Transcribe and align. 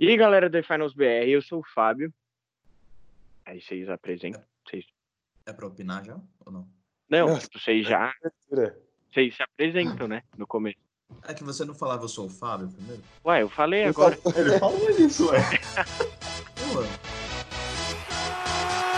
E 0.00 0.08
aí, 0.08 0.16
galera 0.16 0.48
do 0.48 0.62
Finals 0.62 0.94
BR, 0.94 1.28
eu 1.28 1.42
sou 1.42 1.60
o 1.60 1.62
Fábio. 1.74 2.10
Aí 3.44 3.60
vocês 3.60 3.86
apresentam. 3.86 4.42
Vocês... 4.66 4.86
É 5.44 5.52
pra 5.52 5.66
opinar 5.66 6.02
já 6.02 6.18
ou 6.46 6.50
não? 6.50 6.66
Não, 7.06 7.38
vocês 7.52 7.86
já. 7.86 8.10
Vocês 9.12 9.36
se 9.36 9.42
apresentam, 9.42 10.08
né? 10.08 10.22
No 10.38 10.46
começo. 10.46 10.78
É 11.28 11.34
que 11.34 11.44
você 11.44 11.66
não 11.66 11.74
falava 11.74 12.04
eu 12.04 12.08
sou 12.08 12.28
o 12.28 12.30
Fábio 12.30 12.70
primeiro? 12.70 13.02
Ué, 13.26 13.42
eu 13.42 13.50
falei 13.50 13.84
agora. 13.84 14.18
Ele 14.34 14.58
falou 14.58 14.88
isso, 14.88 15.30
ué. 15.30 15.38
Pô, 16.72 16.80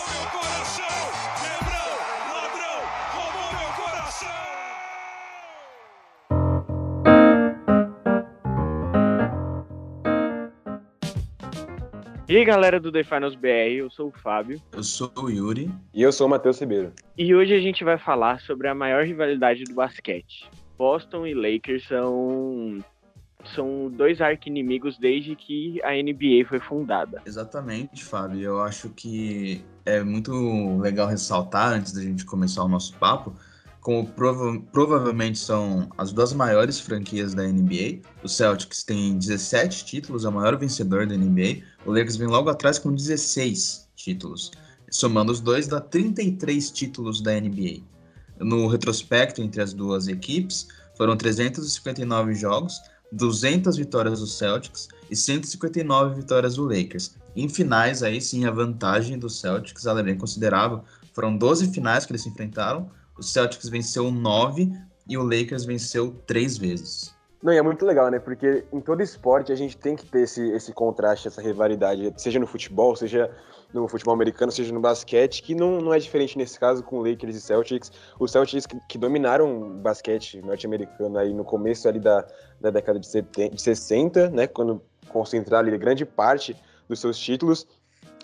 E 12.31 12.37
aí, 12.37 12.45
galera 12.45 12.79
do 12.79 12.93
The 12.93 13.03
Finals 13.03 13.35
BR, 13.35 13.75
eu 13.75 13.89
sou 13.89 14.07
o 14.07 14.11
Fábio. 14.23 14.57
Eu 14.71 14.81
sou 14.85 15.11
o 15.17 15.29
Yuri. 15.29 15.69
E 15.93 16.01
eu 16.01 16.13
sou 16.13 16.27
o 16.27 16.29
Matheus 16.29 16.61
Ribeiro. 16.61 16.93
E 17.17 17.35
hoje 17.35 17.53
a 17.53 17.59
gente 17.59 17.83
vai 17.83 17.97
falar 17.97 18.39
sobre 18.39 18.69
a 18.69 18.73
maior 18.73 19.03
rivalidade 19.03 19.65
do 19.65 19.73
basquete. 19.73 20.49
Boston 20.77 21.27
e 21.27 21.33
Lakers 21.33 21.85
são. 21.89 22.79
São 23.53 23.91
dois 23.91 24.21
arqui-inimigos 24.21 24.97
desde 24.97 25.35
que 25.35 25.81
a 25.83 25.91
NBA 25.91 26.47
foi 26.47 26.61
fundada. 26.61 27.21
Exatamente, 27.25 28.05
Fábio. 28.05 28.39
Eu 28.39 28.61
acho 28.61 28.87
que 28.91 29.61
é 29.85 30.01
muito 30.01 30.31
legal 30.79 31.07
ressaltar, 31.07 31.73
antes 31.73 31.91
da 31.91 32.01
gente 32.01 32.23
começar 32.23 32.63
o 32.63 32.69
nosso 32.69 32.95
papo, 32.97 33.35
como 33.81 34.07
prova- 34.07 34.61
provavelmente 34.71 35.39
são 35.39 35.89
as 35.97 36.13
duas 36.13 36.33
maiores 36.33 36.79
franquias 36.79 37.33
da 37.33 37.43
NBA. 37.43 38.01
O 38.23 38.29
Celtics 38.29 38.83
tem 38.83 39.17
17 39.17 39.83
títulos, 39.85 40.23
é 40.23 40.29
o 40.29 40.31
maior 40.31 40.55
vencedor 40.55 41.07
da 41.07 41.15
NBA. 41.15 41.63
O 41.85 41.91
Lakers 41.91 42.15
vem 42.15 42.27
logo 42.27 42.49
atrás 42.49 42.77
com 42.77 42.93
16 42.93 43.89
títulos. 43.95 44.51
Somando 44.89 45.31
os 45.31 45.41
dois, 45.41 45.67
dá 45.67 45.81
33 45.81 46.69
títulos 46.69 47.21
da 47.21 47.31
NBA. 47.39 47.81
No 48.39 48.67
retrospecto 48.67 49.41
entre 49.41 49.61
as 49.61 49.73
duas 49.73 50.07
equipes, 50.07 50.67
foram 50.95 51.17
359 51.17 52.35
jogos, 52.35 52.79
200 53.11 53.77
vitórias 53.77 54.19
do 54.19 54.27
Celtics 54.27 54.89
e 55.09 55.15
159 55.15 56.15
vitórias 56.15 56.55
do 56.55 56.63
Lakers. 56.63 57.15
Em 57.35 57.49
finais, 57.49 58.03
aí 58.03 58.21
sim, 58.21 58.45
a 58.45 58.51
vantagem 58.51 59.17
do 59.17 59.29
Celtics 59.29 59.85
ela 59.85 60.01
é 60.01 60.03
bem 60.03 60.17
considerável. 60.17 60.83
Foram 61.13 61.35
12 61.35 61.71
finais 61.71 62.05
que 62.05 62.11
eles 62.11 62.21
se 62.21 62.29
enfrentaram. 62.29 62.89
O 63.21 63.23
Celtics 63.23 63.69
venceu 63.69 64.09
9 64.09 64.73
e 65.07 65.15
o 65.15 65.21
Lakers 65.21 65.63
venceu 65.63 66.15
3 66.25 66.57
vezes. 66.57 67.15
Não, 67.43 67.53
e 67.53 67.57
é 67.57 67.61
muito 67.61 67.85
legal, 67.85 68.09
né? 68.09 68.17
Porque 68.17 68.65
em 68.73 68.81
todo 68.81 69.03
esporte 69.03 69.51
a 69.51 69.55
gente 69.55 69.77
tem 69.77 69.95
que 69.95 70.07
ter 70.07 70.21
esse, 70.21 70.41
esse 70.49 70.73
contraste, 70.73 71.27
essa 71.27 71.39
rivalidade, 71.39 72.11
seja 72.17 72.39
no 72.39 72.47
futebol, 72.47 72.95
seja 72.95 73.29
no 73.71 73.87
futebol 73.87 74.15
americano, 74.15 74.51
seja 74.51 74.73
no 74.73 74.79
basquete, 74.79 75.43
que 75.43 75.53
não, 75.53 75.79
não 75.79 75.93
é 75.93 75.99
diferente 75.99 76.35
nesse 76.35 76.59
caso 76.59 76.81
com 76.81 76.99
Lakers 76.99 77.35
e 77.35 77.41
Celtics. 77.41 77.91
Os 78.19 78.31
Celtics 78.31 78.65
que, 78.65 78.75
que 78.89 78.97
dominaram 78.97 79.61
o 79.61 79.69
basquete 79.75 80.41
norte-americano 80.41 81.19
aí 81.19 81.31
no 81.31 81.43
começo 81.43 81.87
ali 81.87 81.99
da, 81.99 82.25
da 82.59 82.71
década 82.71 82.99
de, 82.99 83.05
70, 83.05 83.55
de 83.55 83.61
60, 83.61 84.29
né? 84.31 84.47
Quando 84.47 84.81
concentraram 85.09 85.67
ali 85.67 85.77
grande 85.77 86.07
parte 86.07 86.55
dos 86.89 86.99
seus 86.99 87.19
títulos, 87.19 87.67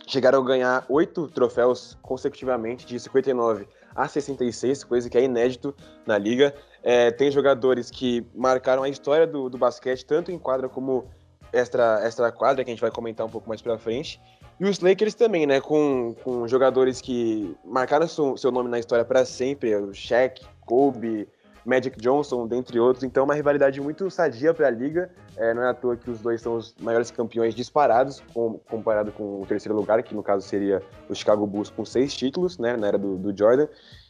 chegaram 0.07 0.41
a 0.41 0.43
ganhar 0.43 0.85
oito 0.89 1.27
troféus 1.27 1.95
consecutivamente, 2.01 2.83
de 2.87 2.99
59 2.99 3.67
a 3.97 4.07
66, 4.07 4.83
coisa 4.83 5.09
que 5.09 5.17
é 5.17 5.23
inédito 5.23 5.75
na 6.05 6.17
liga. 6.17 6.53
É, 6.83 7.09
tem 7.09 7.31
jogadores 7.31 7.89
que 7.89 8.23
marcaram 8.33 8.83
a 8.83 8.89
história 8.89 9.25
do, 9.25 9.49
do 9.49 9.57
basquete, 9.57 10.05
tanto 10.05 10.31
em 10.31 10.37
quadra 10.37 10.69
como 10.69 11.09
extra, 11.51 11.99
extra 12.05 12.31
quadra, 12.31 12.63
que 12.63 12.69
a 12.69 12.73
gente 12.73 12.81
vai 12.81 12.91
comentar 12.91 13.25
um 13.25 13.29
pouco 13.29 13.49
mais 13.49 13.61
pra 13.61 13.77
frente. 13.77 14.21
E 14.59 14.65
os 14.65 14.79
Lakers 14.79 15.15
também, 15.15 15.47
né? 15.47 15.59
Com, 15.59 16.15
com 16.23 16.47
jogadores 16.47 17.01
que 17.01 17.55
marcaram 17.65 18.07
seu, 18.07 18.37
seu 18.37 18.51
nome 18.51 18.69
na 18.69 18.79
história 18.79 19.03
para 19.03 19.25
sempre, 19.25 19.75
o 19.75 19.93
Shaq, 19.93 20.45
Kobe, 20.65 21.27
Magic 21.67 21.99
Johnson, 21.99 22.47
dentre 22.47 22.79
outros. 22.79 23.03
Então, 23.03 23.25
uma 23.25 23.33
rivalidade 23.33 23.81
muito 23.81 24.09
sadia 24.09 24.53
para 24.53 24.67
a 24.67 24.71
liga. 24.71 25.09
É, 25.35 25.53
não 25.53 25.63
é 25.63 25.69
à 25.69 25.73
toa 25.73 25.97
que 25.97 26.09
os 26.09 26.21
dois 26.21 26.41
são 26.41 26.55
os 26.55 26.73
maiores 26.79 27.11
campeões 27.11 27.53
disparados, 27.53 28.23
com- 28.33 28.57
comparado 28.69 29.11
com 29.11 29.41
o 29.41 29.45
terceiro 29.45 29.75
lugar, 29.75 30.01
que 30.01 30.15
no 30.15 30.23
caso 30.23 30.47
seria 30.47 30.81
o 31.09 31.13
Chicago 31.13 31.45
Bulls 31.45 31.69
com 31.69 31.83
seis 31.83 32.15
títulos, 32.15 32.57
né? 32.57 32.77
Na 32.77 32.87
era 32.87 32.97
do, 32.97 33.17
do 33.17 33.37
Jordan. 33.37 33.67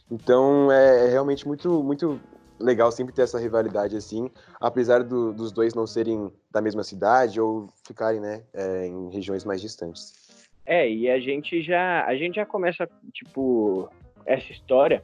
Então, 0.08 0.70
é, 0.70 1.06
é 1.06 1.08
realmente 1.10 1.46
muito, 1.48 1.82
muito 1.82 2.20
legal 2.60 2.90
sempre 2.92 3.12
ter 3.12 3.22
essa 3.22 3.38
rivalidade 3.38 3.96
assim, 3.96 4.30
apesar 4.60 5.02
do- 5.02 5.32
dos 5.32 5.50
dois 5.52 5.74
não 5.74 5.86
serem 5.86 6.32
da 6.50 6.60
mesma 6.60 6.82
cidade 6.84 7.40
ou 7.40 7.68
ficarem, 7.86 8.20
né, 8.20 8.42
é, 8.54 8.86
em 8.86 9.10
regiões 9.10 9.44
mais 9.44 9.60
distantes. 9.60 10.12
É, 10.66 10.88
e 10.88 11.10
a 11.10 11.18
gente 11.20 11.62
já, 11.62 12.04
a 12.04 12.14
gente 12.16 12.36
já 12.36 12.44
começa, 12.46 12.88
tipo, 13.12 13.88
essa 14.26 14.50
história. 14.52 15.02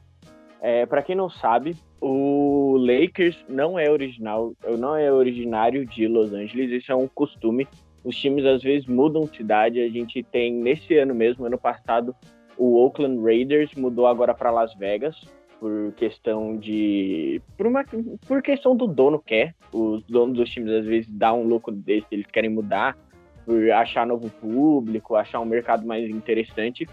É, 0.61 0.85
para 0.85 1.01
quem 1.03 1.15
não 1.15 1.29
sabe, 1.29 1.75
o 2.07 2.77
Lakers 2.77 3.35
não 3.49 3.79
é 3.79 3.89
original, 3.89 4.53
não 4.77 4.95
é 4.95 5.11
originário 5.11 5.87
de 5.87 6.07
Los 6.07 6.31
Angeles, 6.33 6.69
isso 6.69 6.91
é 6.91 6.95
um 6.95 7.07
costume. 7.07 7.67
Os 8.03 8.15
times 8.15 8.45
às 8.45 8.61
vezes 8.61 8.85
mudam 8.85 9.23
de 9.23 9.37
cidade. 9.37 9.81
A 9.81 9.89
gente 9.89 10.21
tem 10.21 10.53
nesse 10.53 10.95
ano 10.99 11.15
mesmo, 11.15 11.47
ano 11.47 11.57
passado, 11.57 12.15
o 12.59 12.77
Oakland 12.77 13.19
Raiders 13.23 13.73
mudou 13.73 14.05
agora 14.05 14.35
para 14.35 14.51
Las 14.51 14.75
Vegas 14.75 15.19
por 15.59 15.93
questão 15.93 16.55
de 16.55 17.41
por 17.57 17.65
uma 17.65 17.83
por 18.27 18.43
questão 18.43 18.75
do 18.75 18.85
dono 18.85 19.17
quer. 19.17 19.55
Os 19.73 20.03
donos 20.03 20.37
dos 20.37 20.49
times 20.51 20.71
às 20.73 20.85
vezes 20.85 21.09
dão 21.09 21.41
um 21.41 21.47
louco 21.47 21.71
desse, 21.71 22.05
eles 22.11 22.27
querem 22.27 22.51
mudar 22.51 22.95
por 23.47 23.71
achar 23.71 24.05
novo 24.05 24.29
público, 24.29 25.15
achar 25.15 25.39
um 25.39 25.45
mercado 25.45 25.87
mais 25.87 26.07
interessante. 26.07 26.87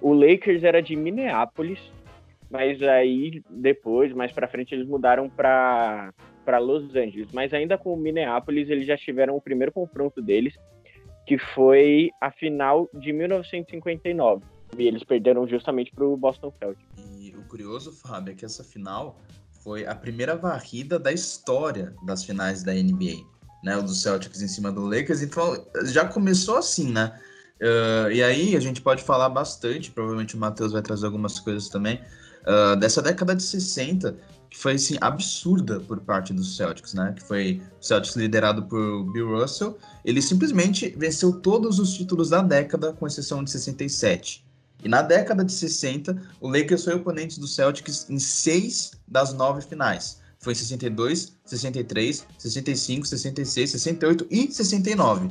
O 0.00 0.12
Lakers 0.12 0.62
era 0.62 0.80
de 0.80 0.94
Minneapolis, 0.94 1.80
mas 2.52 2.82
aí 2.82 3.42
depois, 3.48 4.12
mais 4.12 4.30
para 4.30 4.46
frente, 4.46 4.74
eles 4.74 4.86
mudaram 4.86 5.28
para 5.28 6.12
para 6.44 6.58
Los 6.58 6.94
Angeles. 6.94 7.28
Mas 7.32 7.54
ainda 7.54 7.78
com 7.78 7.94
o 7.94 7.96
Minneapolis, 7.96 8.68
eles 8.68 8.86
já 8.86 8.96
tiveram 8.96 9.36
o 9.36 9.40
primeiro 9.40 9.72
confronto 9.72 10.20
deles, 10.20 10.54
que 11.26 11.38
foi 11.38 12.10
a 12.20 12.30
final 12.30 12.90
de 12.92 13.12
1959. 13.12 14.44
E 14.76 14.86
eles 14.86 15.04
perderam 15.04 15.46
justamente 15.46 15.92
para 15.92 16.04
o 16.04 16.16
Boston 16.16 16.52
Celtics. 16.58 16.84
E 17.18 17.34
o 17.36 17.42
curioso, 17.44 17.92
Fábio, 17.92 18.32
é 18.32 18.34
que 18.34 18.44
essa 18.44 18.64
final 18.64 19.18
foi 19.62 19.86
a 19.86 19.94
primeira 19.94 20.34
varrida 20.34 20.98
da 20.98 21.12
história 21.12 21.94
das 22.04 22.24
finais 22.24 22.62
da 22.62 22.72
NBA. 22.72 23.30
Né, 23.64 23.76
o 23.76 23.82
do 23.82 23.94
Celtics 23.94 24.42
em 24.42 24.48
cima 24.48 24.72
do 24.72 24.84
Lakers, 24.84 25.22
então 25.22 25.54
já 25.84 26.04
começou 26.04 26.56
assim, 26.56 26.90
né? 26.90 27.16
Uh, 27.60 28.10
e 28.10 28.20
aí 28.20 28.56
a 28.56 28.60
gente 28.60 28.82
pode 28.82 29.04
falar 29.04 29.28
bastante, 29.28 29.88
provavelmente 29.92 30.34
o 30.34 30.38
Matheus 30.38 30.72
vai 30.72 30.82
trazer 30.82 31.06
algumas 31.06 31.38
coisas 31.38 31.68
também, 31.68 32.00
uh, 32.46 32.76
dessa 32.76 33.02
década 33.02 33.34
de 33.34 33.42
60, 33.42 34.16
que 34.50 34.58
foi 34.58 34.74
assim, 34.74 34.96
absurda 35.00 35.80
por 35.80 36.00
parte 36.00 36.32
dos 36.32 36.56
Celtics, 36.56 36.94
né? 36.94 37.14
Que 37.16 37.22
foi 37.22 37.62
o 37.80 37.84
Celtics 37.84 38.16
liderado 38.16 38.64
por 38.64 39.04
Bill 39.12 39.38
Russell. 39.38 39.78
Ele 40.04 40.20
simplesmente 40.20 40.94
venceu 40.96 41.32
todos 41.40 41.78
os 41.78 41.94
títulos 41.94 42.30
da 42.30 42.42
década, 42.42 42.92
com 42.92 43.06
exceção 43.06 43.42
de 43.42 43.50
67. 43.50 44.44
E 44.84 44.88
na 44.88 45.00
década 45.00 45.44
de 45.44 45.52
60, 45.52 46.20
o 46.40 46.48
Lakers 46.48 46.84
foi 46.84 46.94
oponente 46.94 47.38
do 47.38 47.46
Celtics 47.46 48.06
em 48.10 48.18
seis 48.18 48.92
das 49.06 49.32
nove 49.32 49.62
finais. 49.62 50.20
Foi 50.40 50.52
em 50.52 50.56
62, 50.56 51.38
63, 51.44 52.26
65, 52.36 53.06
66, 53.06 53.70
68 53.70 54.26
e 54.28 54.52
69. 54.52 55.30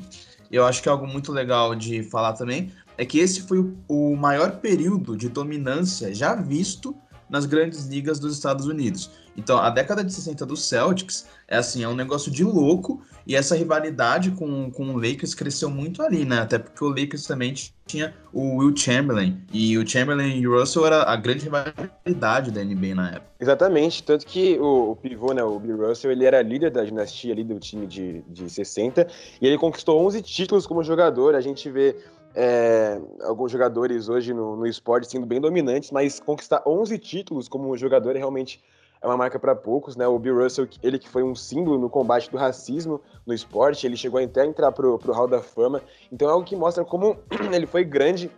Eu 0.50 0.66
acho 0.66 0.82
que 0.82 0.90
algo 0.90 1.06
muito 1.06 1.32
legal 1.32 1.76
de 1.76 2.04
falar 2.04 2.34
também 2.34 2.72
é 3.02 3.06
que 3.06 3.18
esse 3.18 3.42
foi 3.42 3.68
o, 3.88 4.16
maior 4.16 4.58
período 4.58 5.18
de 5.18 5.28
dominância 5.28 6.14
já 6.14 6.36
visto 6.36 6.96
nas 7.28 7.48
grandes 7.48 7.88
ligas 7.88 8.20
dos 8.20 8.32
Estados 8.32 8.68
Unidos. 8.68 9.10
Então, 9.36 9.58
a 9.58 9.72
década 9.72 10.04
de 10.04 10.14
60 10.14 10.46
do 10.46 10.56
Celtics 10.56 11.26
é 11.48 11.58
assim, 11.58 11.84
é 11.84 11.88
um 11.88 11.96
negócio 11.96 12.32
de 12.32 12.44
louco 12.44 13.02
e 13.26 13.36
essa 13.36 13.56
rivalidade 13.56 14.30
com, 14.32 14.70
com 14.70 14.94
o 14.94 14.98
Lakers 14.98 15.34
cresceu 15.34 15.68
muito 15.68 16.04
ali, 16.04 16.26
né? 16.26 16.42
Até 16.42 16.60
porque 16.60 16.84
o 16.84 16.90
Lakers 16.90 17.26
também 17.26 17.56
tinha 17.88 18.14
o 18.32 18.58
Will 18.58 18.78
Chamberlain 18.78 19.42
e 19.52 19.76
o 19.80 19.88
Chamberlain 19.88 20.38
e 20.38 20.48
o 20.48 20.60
Russell 20.60 20.86
era 20.86 21.02
a 21.04 21.16
grande 21.16 21.46
rivalidade 21.46 22.52
da 22.52 22.64
NBA 22.64 22.94
na 22.94 23.10
época. 23.10 23.32
Exatamente, 23.40 24.04
tanto 24.04 24.28
que 24.28 24.60
o, 24.60 24.92
o 24.92 24.96
pivô, 24.96 25.34
né, 25.34 25.44
o 25.44 25.58
Bill 25.60 25.88
Russell, 25.88 26.12
ele 26.12 26.26
era 26.26 26.40
líder 26.44 26.70
da 26.70 26.84
dinastia 26.84 27.34
ali 27.34 27.44
do 27.44 27.60
time 27.60 27.88
de, 27.88 28.22
de 28.28 28.48
60 28.48 29.08
e 29.42 29.48
ele 29.48 29.58
conquistou 29.58 30.06
11 30.06 30.22
títulos 30.22 30.68
como 30.68 30.84
jogador. 30.84 31.34
A 31.34 31.42
gente 31.42 31.68
vê 31.68 31.96
é, 32.36 33.00
alguns 33.24 33.52
jogadores 33.52 34.10
hoje 34.10 34.34
no, 34.34 34.56
no 34.56 34.66
esporte 34.66 35.10
sendo 35.10 35.26
bem 35.26 35.42
dominantes, 35.42 35.92
mas 35.92 36.20
conquistar 36.20 36.62
11 36.66 36.98
títulos 36.98 37.48
como 37.48 37.76
jogador 37.76 38.16
é 38.16 38.20
realmente 38.20 38.64
é 39.02 39.08
uma 39.08 39.18
marca 39.18 39.40
para 39.40 39.56
poucos, 39.56 39.96
né? 39.96 40.08
O 40.08 40.20
Bill 40.20 40.44
Russell, 40.44 40.68
ele 40.84 41.00
que 41.00 41.10
foi 41.10 41.24
um 41.24 41.34
símbolo 41.34 41.80
no 41.80 41.90
combate 41.90 42.30
do 42.30 42.38
racismo 42.38 43.02
no 43.26 43.34
esporte, 43.34 43.86
ele 43.88 43.98
chegou 43.98 44.22
até 44.22 44.42
a 44.42 44.46
entrar 44.46 44.72
pro, 44.72 45.00
pro 45.00 45.12
Hall 45.12 45.28
da 45.28 45.42
Fama. 45.42 45.82
Então 46.12 46.30
é 46.30 46.32
algo 46.32 46.46
que 46.46 46.56
mostra 46.56 46.86
como 46.86 47.18
ele 47.52 47.66
foi 47.66 47.84
grande 47.84 48.30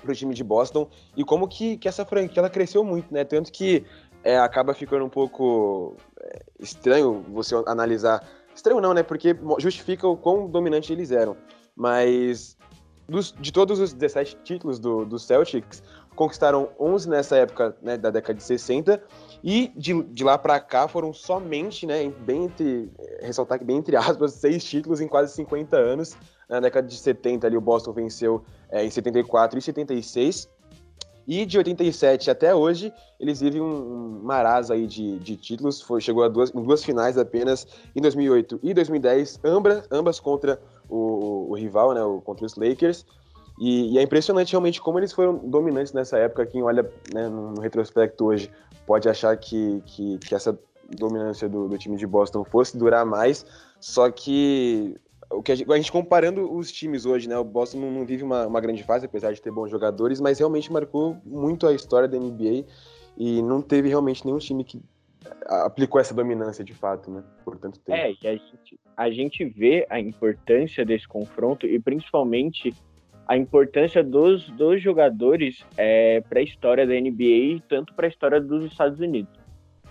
pro 0.00 0.14
time 0.14 0.32
de 0.32 0.44
Boston 0.44 0.88
e 1.16 1.24
como 1.24 1.48
que, 1.48 1.76
que 1.76 1.88
essa 1.88 2.04
franquia 2.04 2.40
ela 2.40 2.50
cresceu 2.50 2.84
muito, 2.84 3.12
né? 3.12 3.24
Tanto 3.24 3.50
que 3.50 3.84
é, 4.22 4.38
acaba 4.38 4.74
ficando 4.74 5.04
um 5.04 5.08
pouco 5.08 5.96
é, 6.20 6.42
estranho 6.60 7.24
você 7.28 7.56
analisar. 7.66 8.24
Estranho 8.54 8.80
não, 8.80 8.94
né? 8.94 9.02
Porque 9.02 9.36
justifica 9.58 10.06
o 10.06 10.16
quão 10.16 10.48
dominante 10.48 10.92
eles 10.92 11.10
eram. 11.10 11.36
Mas 11.74 12.56
dos, 13.08 13.34
de 13.38 13.52
todos 13.52 13.80
os 13.80 13.92
17 13.92 14.38
títulos 14.44 14.78
do, 14.78 15.04
do 15.04 15.18
Celtics, 15.18 15.82
conquistaram 16.14 16.68
11 16.78 17.08
nessa 17.08 17.36
época 17.36 17.76
né, 17.82 17.96
da 17.96 18.10
década 18.10 18.34
de 18.34 18.42
60 18.42 19.02
e 19.42 19.72
de, 19.76 20.02
de 20.02 20.24
lá 20.24 20.36
para 20.36 20.60
cá 20.60 20.86
foram 20.86 21.12
somente, 21.12 21.86
né, 21.86 22.08
bem 22.20 22.44
entre, 22.44 22.90
ressaltar 23.20 23.58
que 23.58 23.64
bem 23.64 23.76
entre 23.76 23.96
aspas, 23.96 24.32
seis 24.34 24.64
títulos 24.64 25.00
em 25.00 25.08
quase 25.08 25.34
50 25.34 25.76
anos. 25.76 26.16
Na 26.48 26.60
década 26.60 26.86
de 26.86 26.96
70 26.96 27.46
ali 27.46 27.56
o 27.56 27.60
Boston 27.60 27.92
venceu 27.92 28.44
é, 28.70 28.84
em 28.84 28.90
74 28.90 29.58
e 29.58 29.62
76 29.62 30.48
e 31.26 31.46
de 31.46 31.56
87 31.56 32.30
até 32.30 32.54
hoje, 32.54 32.92
eles 33.18 33.40
vivem 33.40 33.60
um, 33.60 34.22
um 34.24 34.30
aí 34.70 34.86
de, 34.86 35.18
de 35.18 35.36
títulos. 35.36 35.80
Foi, 35.80 36.00
chegou 36.00 36.24
a 36.24 36.28
duas, 36.28 36.52
em 36.54 36.62
duas 36.62 36.82
finais 36.84 37.16
apenas 37.16 37.66
em 37.94 38.00
2008 38.00 38.60
e 38.62 38.74
2010, 38.74 39.40
ambas, 39.44 39.86
ambas 39.90 40.18
contra 40.18 40.60
o, 40.92 41.50
o 41.50 41.54
rival, 41.54 41.94
né, 41.94 42.02
o, 42.02 42.20
contra 42.20 42.44
os 42.44 42.56
Lakers. 42.56 43.06
E, 43.58 43.94
e, 43.94 43.98
é 43.98 44.02
impressionante 44.02 44.52
realmente 44.52 44.80
como 44.80 44.98
eles 44.98 45.12
foram 45.12 45.36
dominantes 45.36 45.92
nessa 45.92 46.18
época. 46.18 46.46
Quem 46.46 46.62
olha 46.62 46.90
né, 47.12 47.28
no, 47.28 47.60
retrospecto 47.60 48.26
hoje 48.26 48.50
pode 48.86 49.08
achar 49.08 49.36
que, 49.36 49.82
que, 49.86 50.18
que 50.18 50.34
essa 50.34 50.58
dominância 50.90 51.48
do, 51.48 51.68
do, 51.68 51.78
time 51.78 51.96
de 51.96 52.06
Boston 52.06 52.44
fosse 52.44 52.76
durar 52.76 53.04
mais. 53.04 53.46
Só 53.80 54.10
que 54.10 54.96
o 55.30 55.42
que 55.42 55.52
a 55.52 55.54
gente, 55.54 55.72
a 55.72 55.76
gente, 55.76 55.92
comparando 55.92 56.52
os 56.52 56.70
times 56.70 57.06
hoje, 57.06 57.28
né? 57.28 57.38
O 57.38 57.44
Boston 57.44 57.78
não, 57.78 57.90
não 57.90 58.06
vive 58.06 58.22
uma, 58.22 58.46
uma, 58.46 58.60
grande 58.60 58.82
fase, 58.82 59.06
apesar 59.06 59.32
de 59.32 59.40
ter 59.40 59.50
bons 59.50 59.70
jogadores, 59.70 60.20
mas 60.20 60.38
realmente 60.38 60.72
marcou 60.72 61.16
muito 61.24 61.66
a 61.66 61.72
história 61.72 62.08
da 62.08 62.18
NBA 62.18 62.66
e 63.16 63.42
não 63.42 63.60
teve 63.60 63.88
realmente 63.88 64.24
nenhum 64.24 64.38
time 64.38 64.64
que 64.64 64.82
aplicou 65.46 66.00
essa 66.00 66.14
dominância 66.14 66.64
de 66.64 66.74
fato, 66.74 67.10
né? 67.10 67.22
Por 67.44 67.58
tanto 67.58 67.78
tempo. 67.80 67.98
É, 67.98 68.12
e 68.12 68.28
a 68.28 68.32
gente, 68.32 68.80
a 68.96 69.10
gente 69.10 69.44
vê 69.44 69.86
a 69.90 70.00
importância 70.00 70.84
desse 70.84 71.06
confronto 71.06 71.66
e 71.66 71.78
principalmente 71.78 72.74
a 73.26 73.36
importância 73.36 74.02
dos, 74.02 74.48
dos 74.50 74.82
jogadores 74.82 75.64
é, 75.76 76.20
para 76.20 76.40
a 76.40 76.42
história 76.42 76.86
da 76.86 76.94
NBA 76.94 77.22
e 77.22 77.62
tanto 77.68 77.94
para 77.94 78.06
a 78.06 78.08
história 78.08 78.40
dos 78.40 78.64
Estados 78.64 79.00
Unidos. 79.00 79.32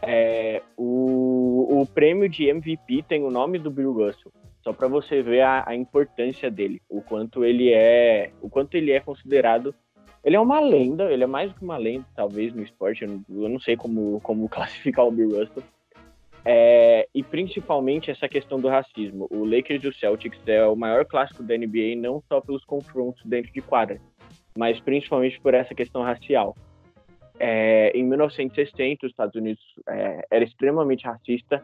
É, 0.02 0.62
o, 0.76 1.82
o 1.82 1.86
prêmio 1.86 2.28
de 2.28 2.46
MVP 2.50 3.04
tem 3.08 3.24
o 3.24 3.30
nome 3.30 3.60
do 3.60 3.70
Bill 3.70 3.94
Russell. 3.94 4.32
Só 4.64 4.74
para 4.74 4.88
você 4.88 5.22
ver 5.22 5.42
a, 5.42 5.64
a, 5.68 5.76
importância 5.76 6.50
dele, 6.52 6.82
o 6.88 7.02
quanto 7.02 7.44
ele 7.44 7.72
é, 7.74 8.32
o 8.42 8.50
quanto 8.50 8.76
ele 8.76 8.92
é 8.92 9.00
considerado. 9.00 9.74
Ele 10.24 10.36
é 10.36 10.40
uma 10.40 10.60
lenda, 10.60 11.12
ele 11.12 11.24
é 11.24 11.28
mais 11.28 11.52
do 11.52 11.58
que 11.58 11.64
uma 11.64 11.78
lenda, 11.78 12.06
talvez 12.16 12.54
no 12.54 12.62
esporte. 12.62 13.04
Eu 13.04 13.10
não, 13.10 13.44
eu 13.44 13.50
não 13.50 13.60
sei 13.60 13.76
como, 13.76 14.20
como 14.22 14.48
classificar 14.50 15.06
o 15.06 15.12
Bill 15.12 15.40
Russell. 15.40 15.64
É, 16.44 17.08
e 17.14 17.22
principalmente 17.22 18.10
essa 18.10 18.28
questão 18.28 18.60
do 18.60 18.68
racismo. 18.68 19.28
O 19.30 19.46
Lakers 19.46 19.84
e 19.84 19.88
o 19.88 19.94
Celtics 19.94 20.40
é 20.48 20.66
o 20.66 20.76
maior 20.76 21.06
clássico 21.06 21.44
da 21.44 21.56
NBA, 21.56 21.96
não 21.98 22.24
só 22.28 22.42
pelos 22.42 22.66
confrontos 22.66 23.24
dentro 23.26 23.52
de 23.52 23.62
quadra, 23.62 24.00
mas 24.58 24.80
principalmente 24.80 25.40
por 25.40 25.54
essa 25.54 25.76
questão 25.76 26.02
racial. 26.02 26.56
É, 27.40 27.92
em 27.96 28.04
1960, 28.04 29.06
os 29.06 29.12
Estados 29.12 29.36
Unidos 29.36 29.64
é, 29.88 30.26
era 30.32 30.44
extremamente 30.44 31.06
racista 31.06 31.64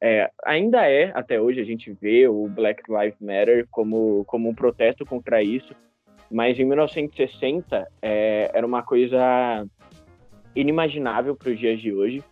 é, 0.00 0.30
ainda 0.44 0.88
é, 0.88 1.10
até 1.14 1.40
hoje, 1.40 1.60
a 1.60 1.64
gente 1.64 1.92
vê 1.92 2.28
o 2.28 2.48
Black 2.48 2.82
Lives 2.88 3.18
Matter 3.20 3.66
como, 3.70 4.24
como 4.26 4.48
um 4.48 4.54
protesto 4.54 5.04
contra 5.04 5.42
isso, 5.42 5.74
mas 6.30 6.58
em 6.58 6.64
1960 6.64 7.88
é, 8.02 8.50
era 8.52 8.66
uma 8.66 8.82
coisa 8.82 9.66
inimaginável 10.54 11.36
para 11.36 11.50
os 11.50 11.58
dias 11.58 11.80
de 11.80 11.92
hoje. 11.92 12.22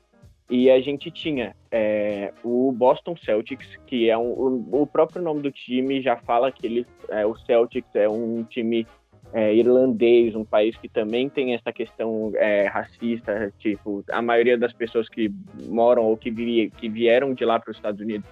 E 0.48 0.70
a 0.70 0.80
gente 0.80 1.10
tinha 1.10 1.56
é, 1.72 2.32
o 2.44 2.70
Boston 2.70 3.16
Celtics, 3.16 3.66
que 3.86 4.08
é 4.08 4.16
um, 4.16 4.68
o, 4.70 4.86
próprio 4.86 5.20
nome 5.20 5.42
do 5.42 5.50
time 5.50 6.00
já 6.00 6.16
fala 6.16 6.52
que 6.52 6.64
ele, 6.66 6.86
é, 7.08 7.26
o 7.26 7.34
Celtics 7.36 7.92
é 7.94 8.08
um 8.08 8.44
time 8.44 8.86
é, 9.32 9.52
irlandês, 9.52 10.36
um 10.36 10.44
país 10.44 10.76
que 10.76 10.88
também 10.88 11.28
tem 11.28 11.54
essa 11.54 11.72
questão 11.72 12.30
é, 12.36 12.66
racista, 12.68 13.52
tipo, 13.58 14.04
a 14.08 14.22
maioria 14.22 14.56
das 14.56 14.72
pessoas 14.72 15.08
que 15.08 15.32
moram 15.64 16.04
ou 16.04 16.16
que, 16.16 16.30
vi, 16.30 16.70
que 16.76 16.88
vieram 16.88 17.34
de 17.34 17.44
lá 17.44 17.58
para 17.58 17.72
os 17.72 17.76
Estados 17.76 18.00
Unidos 18.00 18.28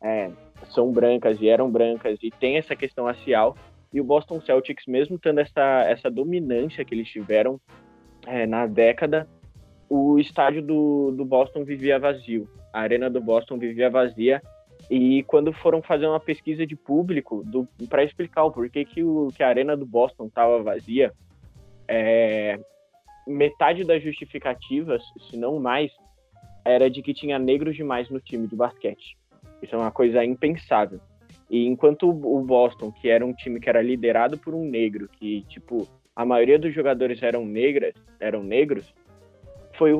é, 0.00 0.30
são 0.70 0.92
brancas 0.92 1.40
e 1.40 1.48
eram 1.48 1.68
brancas 1.70 2.18
e 2.22 2.30
tem 2.30 2.56
essa 2.56 2.76
questão 2.76 3.06
racial. 3.06 3.56
E 3.96 4.00
o 4.00 4.04
Boston 4.04 4.42
Celtics, 4.42 4.84
mesmo 4.86 5.18
tendo 5.18 5.40
essa, 5.40 5.82
essa 5.88 6.10
dominância 6.10 6.84
que 6.84 6.94
eles 6.94 7.08
tiveram 7.08 7.58
é, 8.26 8.46
na 8.46 8.66
década, 8.66 9.26
o 9.88 10.18
estádio 10.18 10.60
do, 10.60 11.12
do 11.12 11.24
Boston 11.24 11.64
vivia 11.64 11.98
vazio. 11.98 12.46
A 12.74 12.80
arena 12.80 13.08
do 13.08 13.22
Boston 13.22 13.56
vivia 13.56 13.88
vazia 13.88 14.42
e 14.90 15.22
quando 15.22 15.50
foram 15.50 15.80
fazer 15.80 16.06
uma 16.06 16.20
pesquisa 16.20 16.66
de 16.66 16.76
público 16.76 17.42
para 17.88 18.04
explicar 18.04 18.44
o 18.44 18.52
porquê 18.52 18.84
que, 18.84 19.02
o, 19.02 19.28
que 19.34 19.42
a 19.42 19.48
arena 19.48 19.74
do 19.74 19.86
Boston 19.86 20.26
estava 20.26 20.62
vazia, 20.62 21.10
é, 21.88 22.60
metade 23.26 23.82
das 23.82 24.02
justificativas, 24.02 25.02
se 25.30 25.38
não 25.38 25.58
mais, 25.58 25.90
era 26.66 26.90
de 26.90 27.00
que 27.00 27.14
tinha 27.14 27.38
negros 27.38 27.74
demais 27.74 28.10
no 28.10 28.20
time 28.20 28.46
de 28.46 28.54
basquete. 28.54 29.16
Isso 29.62 29.74
é 29.74 29.78
uma 29.78 29.90
coisa 29.90 30.22
impensável. 30.22 31.00
E 31.48 31.66
enquanto 31.66 32.08
o 32.08 32.40
Boston, 32.42 32.90
que 32.90 33.08
era 33.08 33.24
um 33.24 33.32
time 33.32 33.60
que 33.60 33.68
era 33.68 33.80
liderado 33.80 34.36
por 34.36 34.54
um 34.54 34.64
negro, 34.64 35.08
que 35.08 35.42
tipo 35.48 35.86
a 36.14 36.24
maioria 36.24 36.58
dos 36.58 36.74
jogadores 36.74 37.22
eram 37.22 37.44
negras, 37.44 37.94
eram 38.18 38.42
negros, 38.42 38.92
foi 39.76 39.92
o, 39.92 39.98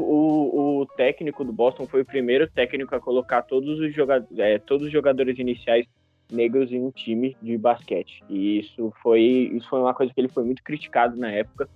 o 0.80 0.86
técnico 0.96 1.44
do 1.44 1.52
Boston 1.52 1.86
foi 1.86 2.00
o 2.00 2.04
primeiro 2.04 2.50
técnico 2.50 2.94
a 2.94 3.00
colocar 3.00 3.42
todos 3.42 3.78
os, 3.78 3.94
jogadores, 3.94 4.38
é, 4.38 4.58
todos 4.58 4.86
os 4.86 4.92
jogadores 4.92 5.38
iniciais 5.38 5.86
negros 6.32 6.72
em 6.72 6.80
um 6.80 6.90
time 6.90 7.36
de 7.40 7.56
basquete. 7.56 8.22
E 8.28 8.58
isso 8.60 8.92
foi, 9.02 9.50
isso 9.54 9.68
foi 9.68 9.80
uma 9.80 9.94
coisa 9.94 10.12
que 10.12 10.20
ele 10.20 10.28
foi 10.28 10.44
muito 10.44 10.62
criticado 10.62 11.16
na 11.16 11.30
época. 11.30 11.68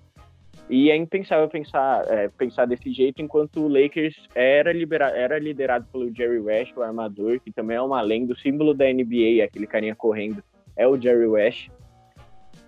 E 0.70 0.90
é 0.90 0.96
impensável 0.96 1.48
pensar, 1.48 2.04
é, 2.08 2.28
pensar 2.28 2.64
desse 2.64 2.92
jeito, 2.92 3.20
enquanto 3.20 3.60
o 3.60 3.68
Lakers 3.68 4.14
era, 4.34 4.72
libera, 4.72 5.10
era 5.10 5.38
liderado 5.38 5.84
pelo 5.90 6.14
Jerry 6.14 6.38
West, 6.38 6.72
o 6.76 6.82
armador, 6.82 7.40
que 7.40 7.50
também 7.50 7.76
é 7.76 7.82
uma 7.82 8.00
lenda, 8.00 8.32
o 8.32 8.38
símbolo 8.38 8.72
da 8.72 8.84
NBA, 8.84 9.44
aquele 9.44 9.66
carinha 9.66 9.96
correndo, 9.96 10.42
é 10.76 10.86
o 10.86 10.96
Jerry 10.96 11.26
West. 11.26 11.68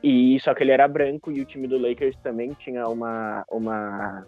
E 0.03 0.39
só 0.41 0.53
que 0.53 0.65
ele 0.65 0.73
era 0.73 0.89
branco 0.89 1.31
e 1.31 1.41
o 1.41 1.45
time 1.45 1.69
do 1.69 1.79
Lakers 1.79 2.17
também 2.17 2.51
tinha 2.59 2.89
uma, 2.89 3.45
uma 3.49 4.27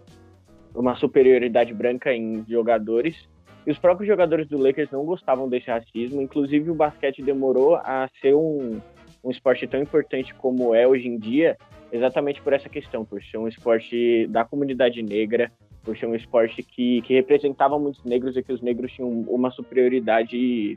uma 0.74 0.96
superioridade 0.96 1.72
branca 1.72 2.12
em 2.12 2.44
jogadores. 2.48 3.28
E 3.66 3.70
os 3.70 3.78
próprios 3.78 4.08
jogadores 4.08 4.48
do 4.48 4.58
Lakers 4.58 4.90
não 4.90 5.04
gostavam 5.04 5.48
desse 5.48 5.70
racismo. 5.70 6.20
Inclusive, 6.20 6.70
o 6.70 6.74
basquete 6.74 7.22
demorou 7.22 7.76
a 7.76 8.10
ser 8.20 8.34
um, 8.34 8.80
um 9.22 9.30
esporte 9.30 9.66
tão 9.66 9.80
importante 9.80 10.34
como 10.34 10.74
é 10.74 10.86
hoje 10.86 11.08
em 11.08 11.18
dia, 11.18 11.56
exatamente 11.94 12.42
por 12.42 12.52
essa 12.52 12.68
questão, 12.68 13.04
por 13.04 13.22
ser 13.22 13.38
um 13.38 13.46
esporte 13.46 14.26
da 14.26 14.44
comunidade 14.44 15.00
negra, 15.00 15.52
por 15.82 15.96
ser 15.96 16.06
um 16.06 16.14
esporte 16.14 16.62
que, 16.62 17.00
que 17.02 17.14
representava 17.14 17.78
muitos 17.78 18.04
negros 18.04 18.36
e 18.36 18.42
que 18.42 18.52
os 18.52 18.60
negros 18.60 18.92
tinham 18.92 19.08
uma 19.28 19.50
superioridade 19.52 20.76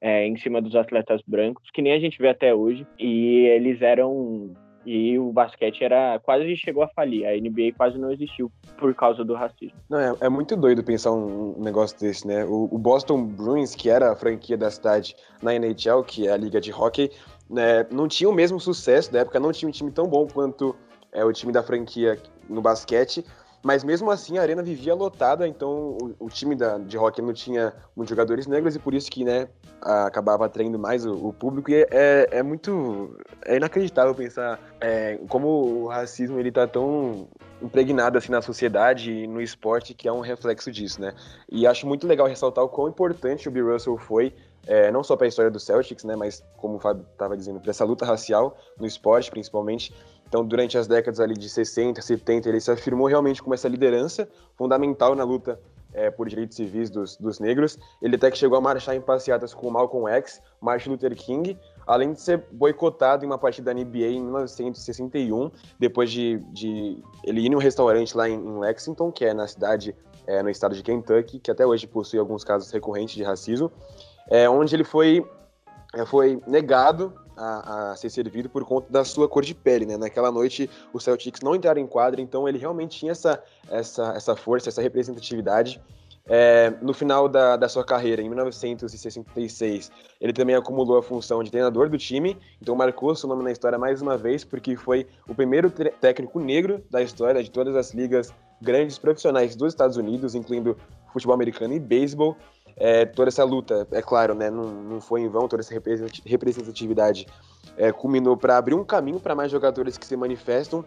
é, 0.00 0.26
em 0.26 0.36
cima 0.36 0.60
dos 0.60 0.76
atletas 0.76 1.22
brancos, 1.26 1.70
que 1.72 1.80
nem 1.80 1.94
a 1.94 1.98
gente 1.98 2.18
vê 2.18 2.28
até 2.28 2.54
hoje. 2.54 2.86
E 2.98 3.46
eles 3.46 3.80
eram 3.80 4.52
e 4.84 5.18
o 5.18 5.30
basquete 5.30 5.84
era 5.84 6.18
quase 6.20 6.56
chegou 6.56 6.82
a 6.82 6.88
falir. 6.88 7.26
A 7.26 7.32
NBA 7.32 7.72
quase 7.76 7.98
não 7.98 8.10
existiu 8.10 8.50
por 8.78 8.94
causa 8.94 9.24
do 9.24 9.34
racismo. 9.34 9.78
Não, 9.88 9.98
é, 9.98 10.14
é 10.20 10.28
muito 10.28 10.56
doido 10.56 10.82
pensar 10.82 11.12
um, 11.12 11.54
negócio 11.58 11.98
desse, 11.98 12.26
né? 12.26 12.44
O, 12.44 12.68
o, 12.70 12.78
Boston 12.78 13.24
Bruins, 13.24 13.74
que 13.74 13.90
era 13.90 14.12
a 14.12 14.16
franquia 14.16 14.56
da 14.56 14.70
cidade 14.70 15.14
na 15.42 15.54
NHL, 15.54 16.02
que 16.02 16.26
é 16.26 16.32
a 16.32 16.36
liga 16.36 16.60
de 16.60 16.72
hockey, 16.72 17.10
né, 17.50 17.84
não 17.90 18.06
tinha 18.06 18.30
o 18.30 18.32
mesmo 18.32 18.60
sucesso 18.60 19.12
da 19.12 19.20
época, 19.20 19.40
não 19.40 19.52
tinha 19.52 19.68
um 19.68 19.72
time 19.72 19.90
tão 19.90 20.06
bom 20.06 20.26
quanto 20.26 20.76
é, 21.12 21.24
o 21.24 21.32
time 21.32 21.52
da 21.52 21.62
franquia 21.62 22.16
no 22.48 22.62
basquete. 22.62 23.24
Mas 23.62 23.84
mesmo 23.84 24.10
assim 24.10 24.38
a 24.38 24.42
arena 24.42 24.62
vivia 24.62 24.94
lotada, 24.94 25.46
então 25.46 25.98
o, 26.00 26.14
o 26.18 26.30
time 26.30 26.56
da, 26.56 26.78
de 26.78 26.96
hockey 26.96 27.20
não 27.20 27.34
tinha 27.34 27.74
muitos 27.94 28.08
jogadores 28.08 28.46
negros 28.46 28.74
e 28.74 28.78
por 28.78 28.94
isso 28.94 29.10
que 29.10 29.22
né, 29.22 29.48
acabava 29.82 30.46
atraindo 30.46 30.78
mais 30.78 31.04
o, 31.04 31.12
o 31.28 31.32
público. 31.32 31.70
E 31.70 31.86
é, 31.90 32.28
é, 32.30 32.42
muito. 32.42 33.18
É 33.44 33.56
inacreditável 33.56 34.14
pensar 34.14 34.58
é, 34.80 35.18
como 35.28 35.48
o 35.48 35.88
racismo 35.88 36.38
ele 36.40 36.50
tá 36.50 36.66
tão 36.66 37.28
impregnado 37.60 38.16
assim 38.16 38.32
na 38.32 38.40
sociedade 38.40 39.12
e 39.12 39.26
no 39.26 39.42
esporte 39.42 39.92
que 39.92 40.08
é 40.08 40.12
um 40.12 40.20
reflexo 40.20 40.72
disso, 40.72 40.98
né? 40.98 41.12
E 41.50 41.66
acho 41.66 41.86
muito 41.86 42.06
legal 42.06 42.26
ressaltar 42.26 42.64
o 42.64 42.68
quão 42.68 42.88
importante 42.88 43.46
o 43.46 43.50
Bill 43.50 43.70
Russell 43.70 43.98
foi 43.98 44.34
é, 44.70 44.88
não 44.92 45.02
só 45.02 45.16
para 45.16 45.26
a 45.26 45.28
história 45.28 45.50
do 45.50 45.58
Celtics, 45.58 46.04
né, 46.04 46.14
mas 46.14 46.44
como 46.56 46.76
o 46.76 46.78
Fábio 46.78 47.04
estava 47.10 47.36
dizendo, 47.36 47.58
para 47.58 47.70
essa 47.70 47.84
luta 47.84 48.06
racial 48.06 48.56
no 48.78 48.86
esporte, 48.86 49.28
principalmente. 49.28 49.92
Então, 50.28 50.46
durante 50.46 50.78
as 50.78 50.86
décadas 50.86 51.18
ali 51.18 51.34
de 51.34 51.48
60, 51.48 52.00
70, 52.00 52.48
ele 52.48 52.60
se 52.60 52.70
afirmou 52.70 53.08
realmente 53.08 53.42
como 53.42 53.52
essa 53.52 53.66
liderança 53.66 54.28
fundamental 54.56 55.16
na 55.16 55.24
luta 55.24 55.58
é, 55.92 56.08
por 56.08 56.28
direitos 56.28 56.56
civis 56.56 56.88
dos, 56.88 57.16
dos, 57.16 57.40
negros. 57.40 57.76
Ele 58.00 58.14
até 58.14 58.30
que 58.30 58.38
chegou 58.38 58.56
a 58.56 58.60
marchar 58.60 58.94
em 58.94 59.00
passeatas 59.00 59.52
com 59.52 59.68
Malcolm 59.68 60.08
X, 60.08 60.40
Martin 60.60 60.90
Luther 60.90 61.16
King, 61.16 61.58
além 61.84 62.12
de 62.12 62.20
ser 62.20 62.44
boicotado 62.52 63.24
em 63.24 63.26
uma 63.26 63.38
partida 63.38 63.74
da 63.74 63.80
NBA 63.80 64.06
em 64.06 64.22
1961, 64.22 65.50
depois 65.80 66.12
de, 66.12 66.38
de 66.52 67.02
ele 67.24 67.40
ir 67.40 67.50
em 67.50 67.56
um 67.56 67.58
restaurante 67.58 68.16
lá 68.16 68.28
em, 68.28 68.34
em 68.34 68.60
Lexington, 68.60 69.10
que 69.10 69.24
é 69.24 69.34
na 69.34 69.48
cidade 69.48 69.96
é, 70.28 70.44
no 70.44 70.48
estado 70.48 70.76
de 70.76 70.82
Kentucky, 70.84 71.40
que 71.40 71.50
até 71.50 71.66
hoje 71.66 71.88
possui 71.88 72.20
alguns 72.20 72.44
casos 72.44 72.70
recorrentes 72.70 73.16
de 73.16 73.24
racismo, 73.24 73.72
é, 74.28 74.48
onde 74.48 74.74
ele 74.74 74.84
foi, 74.84 75.24
é, 75.94 76.04
foi 76.04 76.40
negado 76.46 77.14
a, 77.36 77.90
a, 77.92 77.96
ser 77.96 78.10
servido 78.10 78.48
por 78.48 78.64
conta 78.64 78.90
da 78.92 79.04
sua 79.04 79.28
cor 79.28 79.44
de 79.44 79.54
pele, 79.54 79.86
né? 79.86 79.96
Naquela 79.96 80.30
noite 80.30 80.68
o 80.92 81.00
Celtics 81.00 81.40
não 81.40 81.54
entraram 81.54 81.80
em 81.80 81.86
quadra, 81.86 82.20
então 82.20 82.48
ele 82.48 82.58
realmente 82.58 82.98
tinha 82.98 83.12
essa, 83.12 83.42
essa, 83.68 84.12
essa 84.14 84.36
força, 84.36 84.68
essa 84.68 84.82
representatividade. 84.82 85.80
É, 86.32 86.72
no 86.80 86.94
final 86.94 87.28
da, 87.28 87.56
da 87.56 87.68
sua 87.68 87.82
carreira, 87.82 88.22
em 88.22 88.28
1966, 88.28 89.90
ele 90.20 90.32
também 90.32 90.54
acumulou 90.54 90.98
a 90.98 91.02
função 91.02 91.42
de 91.42 91.50
treinador 91.50 91.88
do 91.88 91.98
time, 91.98 92.38
então 92.62 92.76
marcou 92.76 93.16
seu 93.16 93.28
nome 93.28 93.42
na 93.42 93.50
história 93.50 93.76
mais 93.76 94.00
uma 94.00 94.16
vez, 94.16 94.44
porque 94.44 94.76
foi 94.76 95.08
o 95.26 95.34
primeiro 95.34 95.70
técnico 95.70 96.38
negro 96.38 96.84
da 96.88 97.02
história 97.02 97.42
de 97.42 97.50
todas 97.50 97.74
as 97.74 97.92
ligas 97.92 98.32
grandes 98.62 98.98
profissionais 98.98 99.56
dos 99.56 99.72
Estados 99.72 99.96
Unidos, 99.96 100.34
incluindo 100.34 100.76
futebol 101.12 101.34
americano 101.34 101.74
e 101.74 101.80
beisebol. 101.80 102.36
É, 102.76 103.04
toda 103.04 103.28
essa 103.28 103.44
luta, 103.44 103.86
é 103.92 104.02
claro, 104.02 104.34
né, 104.34 104.50
não, 104.50 104.64
não 104.64 105.00
foi 105.00 105.20
em 105.22 105.28
vão, 105.28 105.48
toda 105.48 105.62
essa 105.62 105.74
representatividade 106.24 107.26
é, 107.76 107.92
culminou 107.92 108.36
para 108.36 108.56
abrir 108.56 108.74
um 108.74 108.84
caminho 108.84 109.20
para 109.20 109.34
mais 109.34 109.50
jogadores 109.50 109.98
que 109.98 110.06
se 110.06 110.16
manifestam 110.16 110.84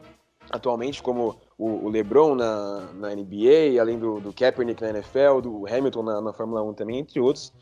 atualmente, 0.49 1.01
como 1.01 1.35
o, 1.57 1.85
o 1.85 1.89
LeBron 1.89 2.35
na, 2.35 2.89
na, 2.93 3.15
NBA, 3.15 3.79
além 3.79 3.97
do, 3.97 4.19
do, 4.19 4.33
Kaepernick 4.33 4.81
na 4.81 4.89
NFL, 4.89 5.41
do 5.41 5.65
Hamilton 5.67 6.03
na, 6.03 6.21
na, 6.21 6.33
Fórmula 6.33 6.61
1 6.63 6.73
também, 6.73 6.99
entre 6.99 7.19
outros. 7.19 7.53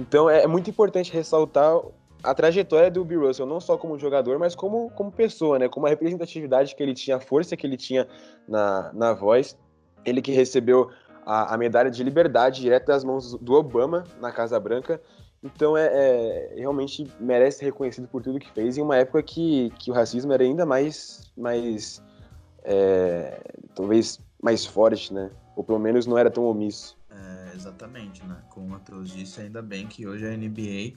Então 0.00 0.28
é, 0.28 0.42
é, 0.42 0.46
muito 0.46 0.68
importante 0.68 1.12
ressaltar 1.12 1.80
a 2.22 2.34
trajetória 2.34 2.90
do 2.90 3.04
Bill 3.04 3.26
Russell, 3.26 3.46
não 3.46 3.60
só 3.60 3.76
como 3.76 3.98
jogador, 3.98 4.38
mas 4.38 4.54
como, 4.54 4.90
como 4.90 5.12
pessoa, 5.12 5.58
né? 5.58 5.68
Como 5.68 5.86
a 5.86 5.88
representatividade 5.88 6.74
que 6.74 6.82
ele 6.82 6.94
tinha, 6.94 7.16
a 7.16 7.20
força 7.20 7.56
que 7.56 7.66
ele 7.66 7.76
tinha 7.76 8.06
na, 8.48 8.92
na 8.92 9.12
voz. 9.12 9.56
Ele 10.04 10.22
que 10.22 10.32
recebeu 10.32 10.88
a, 11.26 11.54
a 11.54 11.58
medalha 11.58 11.90
de 11.90 12.02
liberdade 12.04 12.60
direto 12.60 12.86
das 12.86 13.02
mãos 13.02 13.34
do 13.34 13.52
Obama 13.54 14.04
na 14.20 14.30
Casa 14.30 14.58
Branca. 14.60 15.02
Então 15.42 15.76
é, 15.76 15.86
é, 15.86 16.54
realmente 16.56 17.12
merece 17.20 17.58
ser 17.58 17.66
reconhecido 17.66 18.06
por 18.06 18.22
tudo 18.22 18.38
que 18.38 18.50
fez 18.52 18.78
em 18.78 18.82
uma 18.82 18.96
época 18.96 19.22
que, 19.22 19.70
que 19.78 19.90
o 19.90 19.94
racismo 19.94 20.32
era 20.32 20.44
ainda 20.44 20.64
mais, 20.64 21.30
mais 21.36 22.02
é, 22.62 23.40
talvez 23.74 24.20
mais 24.40 24.64
forte, 24.64 25.12
né? 25.12 25.30
Ou 25.56 25.64
pelo 25.64 25.78
menos 25.78 26.06
não 26.06 26.16
era 26.16 26.30
tão 26.30 26.44
omisso. 26.44 26.96
É, 27.10 27.54
exatamente, 27.54 28.24
né? 28.24 28.36
Como 28.50 28.66
o 28.66 28.70
Matheus 28.70 29.10
disse, 29.10 29.40
ainda 29.40 29.60
bem 29.60 29.86
que 29.86 30.06
hoje 30.06 30.26
a 30.26 30.36
NBA 30.36 30.94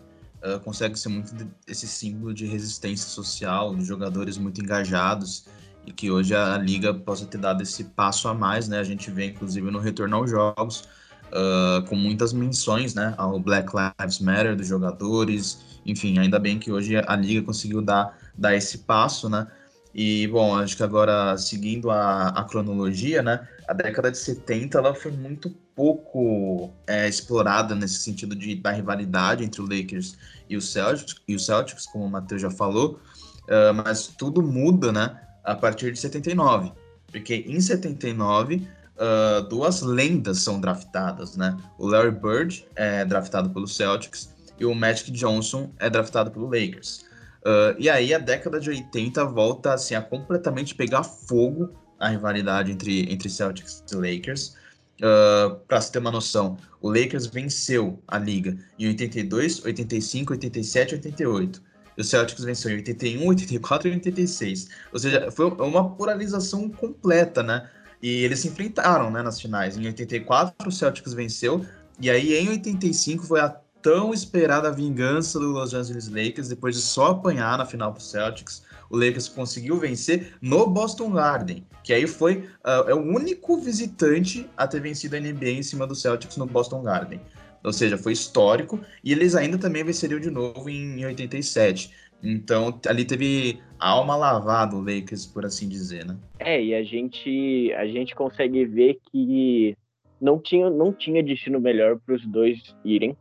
uh, 0.48 0.60
consegue 0.60 0.98
ser 0.98 1.10
muito 1.10 1.34
esse 1.68 1.88
símbolo 1.88 2.34
de 2.34 2.46
resistência 2.46 3.08
social, 3.08 3.76
de 3.76 3.84
jogadores 3.84 4.38
muito 4.38 4.62
engajados 4.62 5.48
e 5.90 5.94
que 5.94 6.12
hoje 6.12 6.36
a, 6.36 6.56
liga 6.58 6.94
possa 6.94 7.26
ter 7.26 7.40
dado 7.40 7.64
esse 7.64 7.84
passo 7.84 8.28
a 8.28 8.34
mais, 8.34 8.68
né? 8.68 8.80
A 8.80 8.84
gente 8.84 9.10
vê 9.10 9.26
inclusive 9.26 9.70
no 9.72 9.80
retorno 9.80 10.18
aos 10.18 10.30
jogos 10.30 10.88
uh, 11.30 11.84
com 11.88 11.96
muitas 11.96 12.32
menções, 12.32 12.94
né? 12.94 13.16
Ao 13.18 13.40
Black 13.40 13.72
Lives 13.76 14.20
Matter 14.20 14.56
dos 14.56 14.68
jogadores, 14.68 15.80
enfim, 15.84 16.20
ainda 16.20 16.38
bem 16.38 16.60
que 16.60 16.72
hoje 16.72 16.96
a 16.96 17.16
liga 17.16 17.42
conseguiu 17.42 17.82
dar, 17.82 18.16
dar 18.38 18.56
esse 18.56 18.80
passo, 18.80 19.28
né? 19.28 19.48
E, 19.94 20.28
bom, 20.28 20.56
acho 20.56 20.78
que 20.78 20.84
agora, 20.84 21.36
seguindo 21.36 21.90
a, 21.90 22.28
a 22.28 22.44
cronologia, 22.44 23.24
né, 23.24 23.48
a 23.68 23.74
década 23.74 24.12
de 24.12 24.20
70 24.20 24.78
ela 24.78 24.94
foi 24.94 25.12
muito 25.12 25.50
pouco 25.76 26.72
é, 26.86 27.10
explorada 27.10 27.74
nesse 27.74 27.96
sentido 27.96 28.36
de, 28.36 28.54
da 28.54 28.70
rivalidade 28.70 29.44
entre 29.44 29.62
o 29.62 29.64
Lakers 29.64 30.16
e 30.48 30.56
o 30.56 30.62
Celtics, 30.62 31.16
e 31.28 31.36
o 31.36 31.40
Celtics 31.40 31.88
como 31.88 32.06
o 32.06 32.10
Matheus 32.10 32.40
já 32.40 32.52
falou, 32.52 33.02
uh, 33.46 33.74
mas 33.84 34.06
tudo 34.06 34.44
muda, 34.44 34.92
né, 34.92 35.20
a 35.50 35.56
partir 35.56 35.92
de 35.92 36.00
79, 36.00 36.72
porque 37.12 37.44
em 37.48 37.60
79 37.60 38.56
uh, 38.56 38.68
ah, 39.00 39.40
duas 39.50 39.82
lendas 39.82 40.40
são 40.40 40.62
draftadas, 40.62 41.36
né, 41.36 41.58
o 41.78 41.88
Larry 41.88 42.12
Bird 42.12 42.66
é 42.76 43.04
draftado 43.04 43.50
pelo 43.50 43.68
Celtics 43.68 44.36
e 44.60 44.66
o 44.66 44.76
Magic 44.76 45.10
Johnson 45.12 45.72
é 45.80 45.90
draftado 45.90 46.30
pelo 46.30 46.46
Lakers. 46.46 47.06
Uh, 47.40 47.74
e 47.80 47.90
aí 47.90 48.14
a 48.14 48.20
década 48.20 48.60
de 48.60 48.70
80 48.70 49.26
volta 49.26 49.74
assim, 49.74 49.96
a 49.96 50.02
completamente 50.02 50.76
pegar 50.76 51.04
fogo 51.04 51.70
a 51.98 52.10
rivalidade 52.10 52.72
entre, 52.72 53.12
entre 53.12 53.30
Celtics 53.30 53.84
e 53.92 53.96
Lakers. 53.96 54.56
Uh, 55.02 55.56
para 55.68 55.80
se 55.80 55.92
ter 55.92 56.00
uma 56.00 56.12
noção, 56.12 56.58
o 56.82 56.90
Lakers 56.90 57.26
venceu 57.26 58.04
a 58.06 58.20
liga 58.20 58.58
em 58.78 58.88
82, 58.88 59.64
85, 59.64 60.34
87 60.34 60.92
e 60.92 60.96
88. 60.96 61.69
E 62.00 62.02
o 62.02 62.06
Celtics 62.06 62.46
venceu 62.46 62.72
em 62.72 62.76
81, 62.76 63.28
84 63.28 63.90
e 63.90 63.92
86. 63.92 64.70
Ou 64.94 65.00
seja, 65.00 65.30
foi 65.30 65.48
uma 65.48 65.90
polarização 65.90 66.70
completa, 66.70 67.44
né? 67.44 67.70
E 68.02 68.24
eles 68.24 68.40
se 68.40 68.48
enfrentaram 68.48 69.12
né, 69.12 69.22
nas 69.22 69.42
finais. 69.42 69.78
Em 69.78 69.86
84, 69.86 70.70
o 70.70 70.72
Celtics 70.72 71.14
venceu. 71.14 71.66
E 72.00 72.10
aí, 72.10 72.34
em 72.36 72.48
85, 72.48 73.26
foi 73.26 73.42
a 73.42 73.50
tão 73.82 74.14
esperada 74.14 74.72
vingança 74.72 75.38
do 75.40 75.48
Los 75.48 75.74
Angeles 75.74 76.08
Lakers 76.08 76.48
depois 76.48 76.74
de 76.74 76.82
só 76.82 77.08
apanhar 77.08 77.58
na 77.58 77.66
final 77.66 77.92
pro 77.92 78.02
Celtics. 78.02 78.64
O 78.90 78.96
Lakers 78.96 79.28
conseguiu 79.28 79.78
vencer 79.78 80.36
no 80.42 80.68
Boston 80.68 81.12
Garden, 81.12 81.68
que 81.84 81.92
aí 81.92 82.08
foi 82.08 82.50
uh, 82.66 82.90
é 82.90 82.96
o 82.96 83.02
único 83.02 83.60
visitante 83.60 84.50
a 84.56 84.66
ter 84.66 84.80
vencido 84.80 85.18
a 85.18 85.20
NBA 85.20 85.50
em 85.50 85.64
cima 85.64 85.86
do 85.86 85.94
Celtics 85.94 86.38
no 86.38 86.46
Boston 86.46 86.82
Garden. 86.82 87.22
Ou 87.64 87.74
seja, 87.74 87.98
foi 87.98 88.14
histórico 88.14 88.80
e 89.04 89.12
eles 89.12 89.36
ainda 89.36 89.58
também 89.58 89.84
venceriam 89.84 90.20
de 90.20 90.30
novo 90.30 90.70
em, 90.70 91.00
em 91.00 91.06
87. 91.06 91.92
Então 92.24 92.80
ali 92.88 93.06
teve 93.06 93.60
alma 93.80 94.16
lavada 94.16 94.76
o 94.76 94.82
Lakers, 94.82 95.26
por 95.26 95.46
assim 95.46 95.68
dizer, 95.68 96.06
né? 96.06 96.18
É, 96.40 96.62
e 96.62 96.76
a 96.76 96.84
gente 96.84 97.74
a 97.74 97.88
gente 97.88 98.14
consegue 98.16 98.66
ver 98.66 99.00
que 99.12 99.76
não 100.20 100.40
tinha 100.40 100.70
não 100.70 100.92
tinha 100.92 101.24
destino 101.24 101.60
melhor 101.60 101.98
para 102.00 102.16
os 102.16 102.26
dois 102.26 102.76
irem 102.84 103.16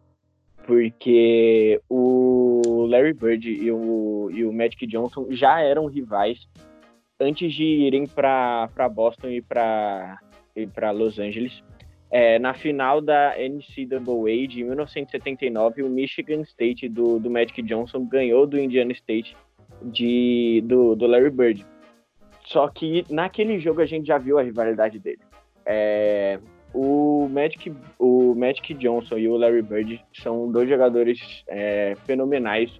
porque 0.68 1.80
o 1.88 2.84
Larry 2.90 3.14
Bird 3.14 3.50
e 3.50 3.72
o, 3.72 4.28
e 4.30 4.44
o 4.44 4.52
Magic 4.52 4.86
Johnson 4.86 5.26
já 5.30 5.62
eram 5.62 5.86
rivais 5.86 6.46
antes 7.18 7.54
de 7.54 7.64
irem 7.64 8.06
para 8.06 8.68
Boston 8.94 9.28
e 9.28 9.40
para 9.40 10.20
Los 10.92 11.18
Angeles. 11.18 11.64
É, 12.10 12.38
na 12.38 12.54
final 12.54 13.00
da 13.00 13.34
NCAA 13.36 14.48
de 14.48 14.64
1979, 14.64 15.82
o 15.82 15.90
Michigan 15.90 16.40
State 16.42 16.88
do, 16.88 17.18
do 17.18 17.30
Magic 17.30 17.60
Johnson 17.62 18.06
ganhou 18.06 18.46
do 18.46 18.58
Indiana 18.58 18.92
State 18.92 19.36
de, 19.82 20.62
do, 20.64 20.94
do 20.94 21.06
Larry 21.06 21.30
Bird. 21.30 21.66
Só 22.46 22.66
que 22.68 23.04
naquele 23.10 23.58
jogo 23.58 23.82
a 23.82 23.86
gente 23.86 24.06
já 24.06 24.16
viu 24.16 24.38
a 24.38 24.42
rivalidade 24.42 24.98
dele. 24.98 25.20
É, 25.66 26.40
o 26.72 27.28
Magic, 27.30 27.74
o 27.98 28.34
Magic 28.34 28.72
Johnson 28.74 29.18
e 29.18 29.28
o 29.28 29.36
Larry 29.36 29.62
Bird 29.62 30.02
são 30.14 30.50
dois 30.50 30.68
jogadores 30.68 31.44
é, 31.46 31.94
fenomenais. 32.06 32.70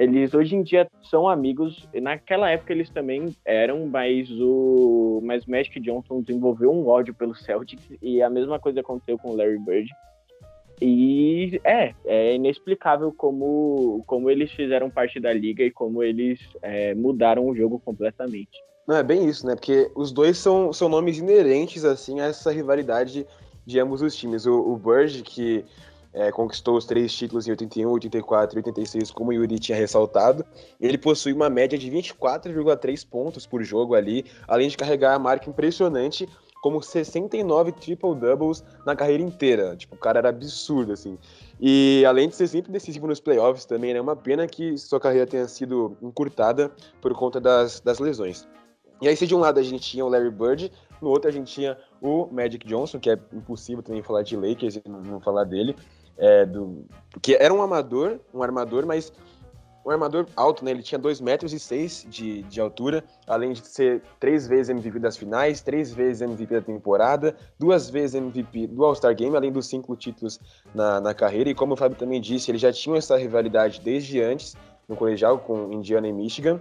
Eles 0.00 0.32
hoje 0.32 0.56
em 0.56 0.62
dia 0.62 0.88
são 1.02 1.28
amigos. 1.28 1.86
Naquela 2.00 2.50
época 2.50 2.72
eles 2.72 2.88
também 2.88 3.36
eram, 3.44 3.86
mas 3.86 4.30
o 4.30 5.20
mas 5.22 5.44
Magic 5.44 5.78
Johnson 5.78 6.22
desenvolveu 6.22 6.72
um 6.72 6.88
ódio 6.88 7.12
pelo 7.12 7.34
Celtics 7.34 7.86
e 8.00 8.22
a 8.22 8.30
mesma 8.30 8.58
coisa 8.58 8.80
aconteceu 8.80 9.18
com 9.18 9.32
o 9.32 9.36
Larry 9.36 9.58
Bird. 9.58 9.90
E 10.80 11.60
é, 11.62 11.92
é 12.06 12.34
inexplicável 12.34 13.12
como, 13.12 14.02
como 14.06 14.30
eles 14.30 14.50
fizeram 14.52 14.88
parte 14.88 15.20
da 15.20 15.34
liga 15.34 15.62
e 15.62 15.70
como 15.70 16.02
eles 16.02 16.40
é, 16.62 16.94
mudaram 16.94 17.46
o 17.46 17.54
jogo 17.54 17.78
completamente. 17.78 18.58
Não, 18.88 18.96
é 18.96 19.02
bem 19.02 19.28
isso, 19.28 19.46
né? 19.46 19.54
Porque 19.54 19.90
os 19.94 20.10
dois 20.10 20.38
são, 20.38 20.72
são 20.72 20.88
nomes 20.88 21.18
inerentes, 21.18 21.84
assim, 21.84 22.20
a 22.20 22.24
essa 22.24 22.50
rivalidade 22.50 23.26
de 23.66 23.78
ambos 23.78 24.00
os 24.00 24.16
times. 24.16 24.46
O, 24.46 24.72
o 24.72 24.76
Bird, 24.78 25.22
que 25.22 25.62
é, 26.12 26.30
conquistou 26.32 26.76
os 26.76 26.84
três 26.84 27.12
títulos 27.12 27.46
em 27.46 27.50
81, 27.50 27.90
84 27.90 28.58
e 28.58 28.60
86, 28.60 29.10
como 29.10 29.30
o 29.30 29.32
Yuri 29.32 29.58
tinha 29.58 29.78
ressaltado, 29.78 30.44
ele 30.80 30.98
possui 30.98 31.32
uma 31.32 31.48
média 31.48 31.78
de 31.78 31.90
24,3 31.90 33.06
pontos 33.08 33.46
por 33.46 33.62
jogo 33.62 33.94
ali, 33.94 34.24
além 34.48 34.68
de 34.68 34.76
carregar 34.76 35.14
a 35.14 35.18
marca 35.18 35.48
impressionante 35.48 36.28
como 36.60 36.82
69 36.82 37.72
triple-doubles 37.72 38.62
na 38.84 38.94
carreira 38.94 39.22
inteira. 39.22 39.74
Tipo, 39.76 39.94
o 39.94 39.98
cara 39.98 40.18
era 40.18 40.28
absurdo, 40.28 40.92
assim. 40.92 41.18
E 41.60 42.04
além 42.06 42.28
de 42.28 42.36
ser 42.36 42.48
sempre 42.48 42.70
decisivo 42.70 43.06
nos 43.06 43.20
playoffs 43.20 43.64
também, 43.64 43.90
é 43.90 43.94
né? 43.94 44.00
uma 44.00 44.16
pena 44.16 44.46
que 44.46 44.76
sua 44.76 45.00
carreira 45.00 45.26
tenha 45.26 45.48
sido 45.48 45.96
encurtada 46.02 46.70
por 47.00 47.14
conta 47.14 47.40
das, 47.40 47.80
das 47.80 47.98
lesões. 47.98 48.46
E 49.00 49.08
aí, 49.08 49.16
se 49.16 49.26
de 49.26 49.34
um 49.34 49.38
lado 49.38 49.58
a 49.58 49.62
gente 49.62 49.82
tinha 49.82 50.04
o 50.04 50.08
Larry 50.08 50.30
Bird, 50.30 50.70
no 51.00 51.08
outro 51.08 51.28
a 51.28 51.32
gente 51.32 51.50
tinha 51.50 51.78
o 52.02 52.26
Magic 52.30 52.66
Johnson, 52.66 53.00
que 53.00 53.08
é 53.08 53.18
impossível 53.32 53.82
também 53.82 54.02
falar 54.02 54.22
de 54.22 54.36
Lakers 54.36 54.76
e 54.76 54.82
não 54.86 55.20
falar 55.20 55.44
dele, 55.44 55.74
é, 56.20 56.44
do, 56.44 56.84
que 57.20 57.34
era 57.34 57.52
um 57.52 57.62
amador, 57.62 58.20
um 58.32 58.42
armador, 58.42 58.86
mas 58.86 59.12
um 59.84 59.90
armador 59.90 60.26
alto, 60.36 60.64
né? 60.64 60.70
Ele 60.70 60.82
tinha 60.82 60.98
2 60.98 61.20
metros 61.20 61.52
e 61.52 61.58
6 61.58 62.06
de, 62.08 62.42
de 62.42 62.60
altura, 62.60 63.02
além 63.26 63.52
de 63.52 63.66
ser 63.66 64.02
três 64.20 64.46
vezes 64.46 64.68
MVP 64.68 64.98
das 64.98 65.16
finais, 65.16 65.62
três 65.62 65.92
vezes 65.92 66.20
MVP 66.20 66.54
da 66.54 66.60
temporada, 66.60 67.34
duas 67.58 67.88
vezes 67.88 68.14
MVP 68.14 68.66
do 68.66 68.84
All-Star 68.84 69.14
Game, 69.14 69.34
além 69.34 69.50
dos 69.50 69.66
cinco 69.66 69.96
títulos 69.96 70.38
na, 70.74 71.00
na 71.00 71.14
carreira. 71.14 71.48
E 71.48 71.54
como 71.54 71.72
o 71.72 71.76
Fábio 71.76 71.96
também 71.96 72.20
disse, 72.20 72.50
ele 72.50 72.58
já 72.58 72.72
tinha 72.72 72.98
essa 72.98 73.16
rivalidade 73.16 73.80
desde 73.80 74.20
antes, 74.20 74.54
no 74.86 74.94
colegial, 74.94 75.38
com 75.38 75.72
Indiana 75.72 76.06
e 76.06 76.12
Michigan. 76.12 76.60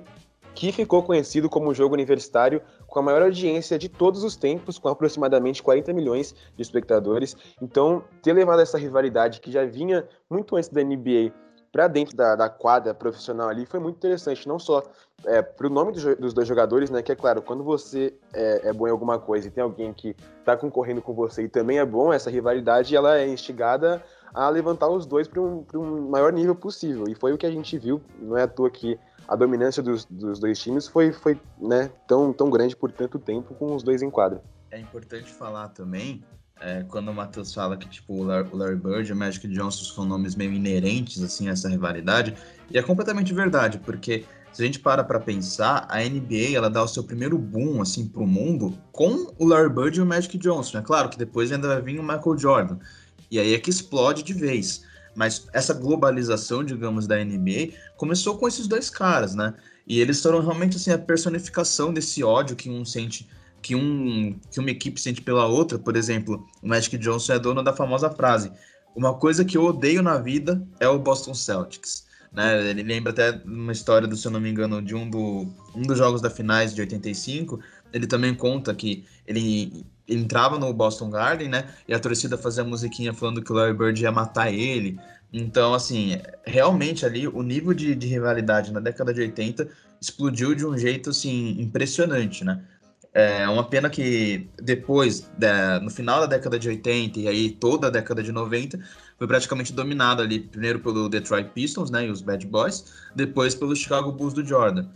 que 0.56 0.72
ficou 0.72 1.04
conhecido 1.04 1.50
como 1.50 1.74
jogo 1.74 1.94
universitário 1.94 2.62
com 2.90 3.00
a 3.00 3.02
maior 3.02 3.22
audiência 3.22 3.78
de 3.78 3.88
todos 3.88 4.24
os 4.24 4.36
tempos, 4.36 4.78
com 4.78 4.90
aproximadamente 4.90 5.62
40 5.62 5.94
milhões 5.94 6.36
de 6.56 6.62
espectadores. 6.62 7.36
Então, 7.62 8.04
ter 8.22 8.34
levado 8.34 8.62
essa 8.62 8.78
rivalidade 8.78 9.40
que 9.40 9.52
já 9.52 9.66
vinha 9.66 10.08
muito 10.30 10.56
antes 10.56 10.70
da 10.70 10.84
NBA 10.84 11.32
para 11.72 11.88
dentro 11.88 12.16
da, 12.16 12.36
da, 12.36 12.50
quadra 12.50 12.94
profissional 12.94 13.48
ali 13.48 13.66
foi 13.66 13.80
muito 13.80 13.98
interessante, 13.98 14.48
não 14.48 14.58
só 14.58 14.84
é, 15.26 15.42
para 15.42 15.68
o 15.68 15.70
nome 15.70 15.92
do, 15.92 16.16
dos 16.16 16.34
dois 16.34 16.48
jogadores, 16.48 16.90
né? 16.90 17.02
Que 17.02 17.12
é 17.12 17.16
claro, 17.16 17.42
quando 17.42 17.64
você 17.64 18.14
é, 18.34 18.70
é 18.70 18.74
bom 18.74 18.88
em 18.88 18.92
alguma 18.92 19.20
coisa 19.20 19.48
e 19.48 19.52
tem 19.52 19.64
alguém 19.64 19.94
que 19.94 20.16
está 20.40 20.58
concorrendo 20.58 21.02
com 21.02 21.14
você 21.14 21.44
e 21.44 21.50
também 21.50 21.78
é 21.78 21.86
bom, 21.86 22.12
essa 22.12 22.30
rivalidade 22.30 22.96
ela 22.96 23.20
é 23.20 23.28
instigada 23.28 24.04
a 24.34 24.50
levantar 24.50 24.90
os 24.90 25.06
dois 25.06 25.28
para 25.28 25.42
um, 25.42 25.66
um 25.76 26.10
maior 26.10 26.34
nível 26.34 26.56
possível. 26.56 27.06
E 27.08 27.16
foi 27.16 27.34
o 27.34 27.38
que 27.38 27.46
a 27.46 27.52
gente 27.52 27.78
viu, 27.78 28.02
não 28.20 28.38
é 28.38 28.44
à 28.44 28.48
toa 28.48 28.70
que 28.70 29.00
a 29.30 29.36
dominância 29.36 29.84
dos, 29.84 30.06
dos 30.06 30.40
dois 30.40 30.58
times 30.60 30.88
foi, 30.88 31.14
foi 31.14 31.40
né, 31.62 31.92
tão, 32.08 32.34
tão 32.34 32.50
grande 32.50 32.76
por 32.76 32.92
tanto 32.92 33.20
tempo 33.20 33.54
com 33.54 33.76
os 33.76 33.84
dois 33.84 34.02
em 34.02 34.10
quadra. 34.10 34.42
É 34.72 34.80
importante 34.80 35.32
falar 35.32 35.68
também 35.70 36.24
é, 36.60 36.84
quando 36.88 37.10
o 37.10 37.14
Matheus 37.14 37.54
fala 37.54 37.78
que 37.78 37.88
tipo, 37.88 38.14
o 38.16 38.24
Larry 38.24 38.76
Bird 38.76 39.08
e 39.08 39.14
o 39.14 39.16
Magic 39.16 39.48
Johnson 39.48 39.84
são 39.84 40.04
nomes 40.04 40.36
meio 40.36 40.52
inerentes 40.52 41.22
assim, 41.22 41.48
a 41.48 41.52
essa 41.52 41.70
rivalidade, 41.70 42.36
e 42.72 42.78
é 42.78 42.82
completamente 42.82 43.32
verdade, 43.32 43.78
porque 43.78 44.26
se 44.52 44.64
a 44.64 44.66
gente 44.66 44.80
para 44.80 45.04
para 45.04 45.20
pensar, 45.20 45.86
a 45.88 46.00
NBA 46.00 46.56
ela 46.56 46.70
dá 46.70 46.84
o 46.84 46.88
seu 46.88 47.04
primeiro 47.04 47.38
boom 47.38 47.84
assim 47.84 48.08
para 48.08 48.24
o 48.24 48.28
mundo 48.28 48.76
com 48.92 49.32
o 49.38 49.46
Larry 49.46 49.70
Bird 49.70 50.00
e 50.00 50.02
o 50.02 50.06
Magic 50.08 50.36
Johnson. 50.40 50.80
É 50.80 50.82
claro 50.82 51.08
que 51.08 51.20
depois 51.20 51.52
ainda 51.52 51.68
vai 51.68 51.82
vir 51.84 52.00
o 52.00 52.04
Michael 52.04 52.38
Jordan, 52.38 52.80
e 53.30 53.40
aí 53.40 53.54
é 53.54 53.60
que 53.60 53.70
explode 53.70 54.24
de 54.24 54.34
vez. 54.34 54.89
Mas 55.20 55.50
essa 55.52 55.74
globalização, 55.74 56.64
digamos, 56.64 57.06
da 57.06 57.18
NBA 57.18 57.74
começou 57.98 58.38
com 58.38 58.48
esses 58.48 58.68
dois 58.68 58.90
caras, 58.90 59.36
né? 59.36 59.54
E 59.86 60.00
eles 60.00 60.22
foram 60.22 60.40
realmente 60.40 60.78
assim 60.78 60.92
a 60.92 60.98
personificação 60.98 61.94
desse 61.94 62.24
ódio 62.24 62.56
que 62.56 62.70
um 62.70 62.86
sente 62.86 63.28
que, 63.62 63.76
um, 63.76 64.40
que 64.50 64.62
uma 64.62 64.72
equipe 64.72 64.98
sente 64.98 65.22
pela 65.22 65.46
outra, 65.46 65.78
por 65.78 65.98
exemplo, 65.98 66.48
o 66.64 66.68
Magic 66.70 66.98
Johnson 66.98 67.34
é 67.34 67.40
dono 67.40 67.62
da 67.62 67.74
famosa 67.74 68.10
frase: 68.10 68.50
Uma 68.96 69.14
coisa 69.14 69.44
que 69.44 69.58
eu 69.58 69.66
odeio 69.66 70.02
na 70.02 70.18
vida 70.18 70.66
é 70.80 70.88
o 70.88 70.98
Boston 70.98 71.34
Celtics. 71.34 72.08
Né? 72.32 72.70
Ele 72.70 72.84
lembra 72.84 73.12
até 73.12 73.42
uma 73.44 73.74
história, 73.74 74.08
do, 74.08 74.16
se 74.16 74.26
eu 74.26 74.32
não 74.32 74.40
me 74.40 74.50
engano, 74.50 74.82
de 74.82 74.96
um, 74.96 75.10
do, 75.10 75.54
um 75.76 75.82
dos 75.82 75.98
jogos 75.98 76.22
da 76.22 76.30
finais 76.30 76.74
de 76.74 76.80
85. 76.80 77.60
Ele 77.92 78.08
também 78.08 78.34
conta 78.34 78.74
que 78.74 79.04
ele, 79.28 79.86
ele 80.10 80.22
entrava 80.22 80.58
no 80.58 80.74
Boston 80.74 81.10
Garden, 81.10 81.48
né? 81.48 81.66
E 81.88 81.94
a 81.94 82.00
torcida 82.00 82.38
fazia 82.38 82.64
musiquinha 82.64 83.14
falando 83.14 83.42
que 83.42 83.52
o 83.52 83.56
Larry 83.56 83.74
Bird 83.74 84.02
ia 84.02 84.12
matar 84.12 84.52
ele. 84.52 85.00
Então, 85.32 85.74
assim, 85.74 86.20
realmente 86.44 87.06
ali 87.06 87.28
o 87.28 87.44
nível 87.44 87.74
de, 87.74 87.94
de 87.94 88.08
rivalidade 88.08 88.74
na 88.74 88.80
década 88.80 89.14
de 89.14 89.22
80 89.22 89.70
explodiu 90.02 90.56
de 90.56 90.66
um 90.66 90.78
jeito 90.78 91.12
assim 91.12 91.62
impressionante, 91.62 92.44
né? 92.44 92.64
É 93.14 93.48
uma 93.50 93.64
pena 93.64 93.90
que 93.90 94.50
depois, 94.62 95.30
no 95.82 95.90
final 95.90 96.22
da 96.22 96.28
década 96.28 96.60
de 96.60 96.70
80 96.70 97.20
e 97.20 97.28
aí 97.28 97.50
toda 97.50 97.88
a 97.88 97.90
década 97.90 98.22
de 98.22 98.32
90, 98.32 98.80
foi 99.18 99.28
praticamente 99.28 99.74
dominado 99.74 100.22
ali, 100.22 100.40
primeiro 100.40 100.80
pelo 100.80 101.10
Detroit 101.10 101.50
Pistons, 101.50 101.90
né, 101.90 102.06
e 102.06 102.12
os 102.12 102.22
Bad 102.22 102.46
Boys, 102.46 102.86
depois 103.16 103.56
pelo 103.56 103.76
Chicago 103.76 104.12
Bulls 104.12 104.34
do 104.34 104.46
Jordan. 104.46 104.88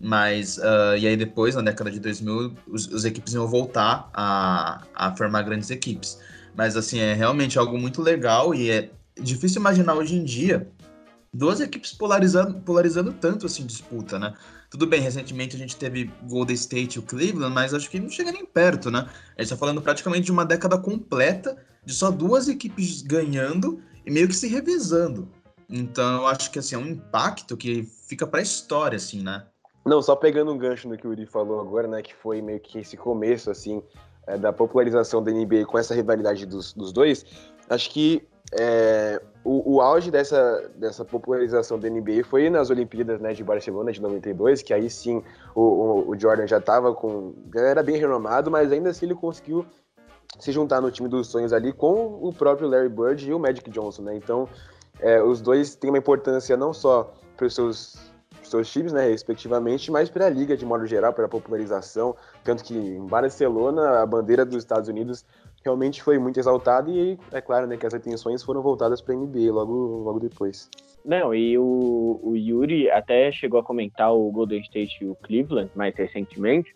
Mas, 0.00 0.56
uh, 0.56 0.96
e 0.98 1.06
aí 1.06 1.16
depois, 1.16 1.54
na 1.54 1.60
década 1.60 1.90
de 1.90 2.00
2000, 2.00 2.54
os, 2.66 2.86
os 2.86 3.04
equipes 3.04 3.34
iam 3.34 3.46
voltar 3.46 4.08
a, 4.14 4.82
a 4.94 5.14
formar 5.14 5.42
grandes 5.42 5.70
equipes. 5.70 6.18
Mas, 6.56 6.74
assim, 6.74 6.98
é 6.98 7.12
realmente 7.12 7.58
algo 7.58 7.78
muito 7.78 8.00
legal 8.00 8.54
e 8.54 8.70
é 8.70 8.90
difícil 9.20 9.60
imaginar 9.60 9.94
hoje 9.94 10.16
em 10.16 10.24
dia 10.24 10.66
duas 11.32 11.60
equipes 11.60 11.92
polarizando, 11.92 12.60
polarizando 12.60 13.12
tanto, 13.12 13.44
assim, 13.44 13.66
disputa, 13.66 14.18
né? 14.18 14.34
Tudo 14.70 14.86
bem, 14.86 15.00
recentemente 15.00 15.56
a 15.56 15.58
gente 15.58 15.76
teve 15.76 16.10
Golden 16.28 16.54
State 16.54 16.96
e 16.96 16.98
o 16.98 17.02
Cleveland, 17.02 17.52
mas 17.52 17.74
acho 17.74 17.90
que 17.90 18.00
não 18.00 18.08
chega 18.08 18.32
nem 18.32 18.46
perto, 18.46 18.90
né? 18.90 19.08
A 19.36 19.42
gente 19.42 19.50
tá 19.50 19.56
falando 19.56 19.82
praticamente 19.82 20.26
de 20.26 20.32
uma 20.32 20.44
década 20.44 20.78
completa 20.78 21.56
de 21.84 21.92
só 21.92 22.10
duas 22.10 22.48
equipes 22.48 23.02
ganhando 23.02 23.82
e 24.06 24.10
meio 24.10 24.28
que 24.28 24.34
se 24.34 24.46
revezando. 24.46 25.28
Então 25.68 26.22
eu 26.22 26.26
acho 26.26 26.50
que 26.50 26.58
assim, 26.58 26.74
é 26.74 26.78
um 26.78 26.86
impacto 26.86 27.56
que 27.56 27.88
fica 28.08 28.26
pra 28.26 28.40
história, 28.40 28.96
assim, 28.96 29.22
né? 29.22 29.44
Não, 29.84 30.02
só 30.02 30.14
pegando 30.14 30.52
um 30.52 30.58
gancho 30.58 30.88
no 30.88 30.96
que 30.96 31.06
o 31.06 31.10
Uri 31.10 31.26
falou 31.26 31.60
agora, 31.60 31.88
né? 31.88 32.02
Que 32.02 32.14
foi 32.14 32.42
meio 32.42 32.60
que 32.60 32.78
esse 32.78 32.96
começo, 32.96 33.50
assim, 33.50 33.82
é, 34.26 34.36
da 34.36 34.52
popularização 34.52 35.22
da 35.22 35.32
NBA 35.32 35.64
com 35.66 35.78
essa 35.78 35.94
rivalidade 35.94 36.44
dos, 36.46 36.72
dos 36.72 36.92
dois. 36.92 37.24
Acho 37.68 37.90
que 37.90 38.26
é, 38.52 39.22
o, 39.44 39.76
o, 39.76 39.80
auge 39.80 40.10
dessa, 40.10 40.70
dessa 40.76 41.04
popularização 41.04 41.78
da 41.78 41.88
NBA 41.88 42.24
foi 42.24 42.50
nas 42.50 42.68
Olimpíadas 42.68 43.20
né, 43.20 43.32
de 43.32 43.44
Barcelona 43.44 43.92
de 43.92 44.02
92, 44.02 44.62
que 44.62 44.74
aí 44.74 44.90
sim 44.90 45.22
o, 45.54 45.62
o, 45.62 46.10
o 46.10 46.18
Jordan 46.18 46.46
já 46.46 46.58
estava 46.58 46.92
com. 46.92 47.34
já 47.54 47.60
era 47.60 47.82
bem 47.82 47.96
renomado, 47.96 48.50
mas 48.50 48.72
ainda 48.72 48.90
assim 48.90 49.06
ele 49.06 49.14
conseguiu 49.14 49.64
se 50.38 50.52
juntar 50.52 50.80
no 50.80 50.90
time 50.90 51.08
dos 51.08 51.28
sonhos 51.28 51.52
ali 51.52 51.72
com 51.72 52.18
o 52.20 52.32
próprio 52.32 52.68
Larry 52.68 52.88
Bird 52.88 53.28
e 53.28 53.32
o 53.32 53.38
Magic 53.38 53.68
Johnson, 53.70 54.02
né? 54.02 54.16
Então, 54.16 54.48
é, 54.98 55.22
os 55.22 55.40
dois 55.40 55.74
têm 55.74 55.90
uma 55.90 55.98
importância 55.98 56.56
não 56.56 56.72
só 56.72 57.12
para 57.36 57.46
os 57.46 57.54
seus, 57.54 58.09
seus 58.50 58.70
times, 58.70 58.92
né, 58.92 59.08
respectivamente, 59.08 59.90
mas 59.90 60.10
para 60.10 60.26
a 60.26 60.30
liga 60.30 60.56
de 60.56 60.66
modo 60.66 60.86
geral, 60.86 61.12
para 61.12 61.26
a 61.26 61.28
popularização, 61.28 62.14
tanto 62.44 62.64
que 62.64 62.74
em 62.74 63.06
Barcelona 63.06 64.02
a 64.02 64.06
bandeira 64.06 64.44
dos 64.44 64.56
Estados 64.56 64.88
Unidos 64.88 65.24
realmente 65.64 66.02
foi 66.02 66.18
muito 66.18 66.40
exaltado 66.40 66.90
e 66.90 67.18
é 67.32 67.40
claro 67.40 67.66
né, 67.66 67.76
que 67.76 67.86
as 67.86 67.94
atenções 67.94 68.42
foram 68.42 68.62
voltadas 68.62 69.00
para 69.00 69.14
a 69.14 69.16
NBA 69.16 69.52
logo, 69.52 70.02
logo 70.02 70.20
depois. 70.20 70.68
Não, 71.04 71.34
e 71.34 71.56
o, 71.56 72.20
o 72.22 72.36
Yuri 72.36 72.90
até 72.90 73.32
chegou 73.32 73.60
a 73.60 73.64
comentar 73.64 74.12
o 74.12 74.30
Golden 74.30 74.60
State 74.62 74.98
e 75.02 75.06
o 75.06 75.14
Cleveland 75.14 75.70
mais 75.74 75.94
recentemente, 75.94 76.74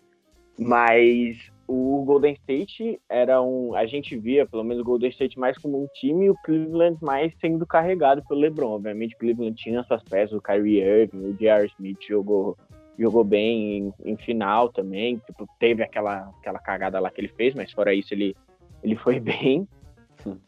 mas 0.57 1.51
o 1.67 2.03
Golden 2.05 2.33
State 2.33 2.99
era 3.09 3.41
um. 3.41 3.75
A 3.75 3.85
gente 3.85 4.17
via, 4.17 4.45
pelo 4.45 4.63
menos, 4.63 4.81
o 4.81 4.85
Golden 4.85 5.09
State 5.09 5.39
mais 5.39 5.57
como 5.57 5.81
um 5.81 5.87
time 5.95 6.25
e 6.25 6.29
o 6.29 6.35
Cleveland 6.43 6.97
mais 7.01 7.33
sendo 7.39 7.65
carregado 7.65 8.23
pelo 8.27 8.41
LeBron. 8.41 8.75
Obviamente, 8.75 9.15
o 9.15 9.17
Cleveland 9.17 9.55
tinha 9.55 9.83
suas 9.83 10.03
peças, 10.03 10.37
o 10.37 10.41
Kyrie 10.41 10.81
Irving, 10.81 11.25
o 11.25 11.33
J.R. 11.33 11.67
Smith 11.67 12.01
jogou, 12.07 12.57
jogou 12.97 13.23
bem 13.23 13.77
em, 13.77 14.11
em, 14.11 14.17
final 14.17 14.69
também. 14.69 15.17
Tipo, 15.25 15.47
teve 15.59 15.81
aquela, 15.83 16.29
aquela 16.39 16.59
cagada 16.59 16.99
lá 16.99 17.09
que 17.09 17.21
ele 17.21 17.29
fez, 17.29 17.55
mas 17.55 17.71
fora 17.71 17.93
isso, 17.93 18.13
ele 18.13 18.35
ele 18.83 18.95
foi 18.95 19.19
bem. 19.21 19.67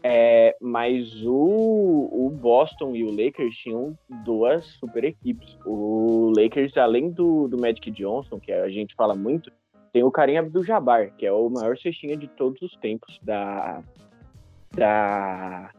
É, 0.01 0.55
mas 0.59 1.21
o, 1.23 2.09
o 2.11 2.29
Boston 2.31 2.95
e 2.95 3.03
o 3.03 3.11
Lakers 3.11 3.55
tinham 3.57 3.97
duas 4.25 4.65
super 4.79 5.03
equipes. 5.03 5.55
O 5.65 6.31
Lakers, 6.35 6.75
além 6.77 7.11
do, 7.11 7.47
do 7.47 7.59
Magic 7.59 7.91
Johnson, 7.91 8.39
que 8.39 8.51
a 8.51 8.69
gente 8.69 8.95
fala 8.95 9.13
muito, 9.13 9.51
tem 9.97 10.03
o 10.03 10.11
Karim 10.11 10.37
Abdul-Jabbar, 10.37 11.11
que 11.17 11.25
é 11.25 11.31
o 11.31 11.49
maior 11.49 11.75
cestinha 11.75 12.15
de 12.15 12.27
todos 12.27 12.61
os 12.61 12.75
tempos 12.75 13.19
da, 13.23 13.81
da, 14.75 15.71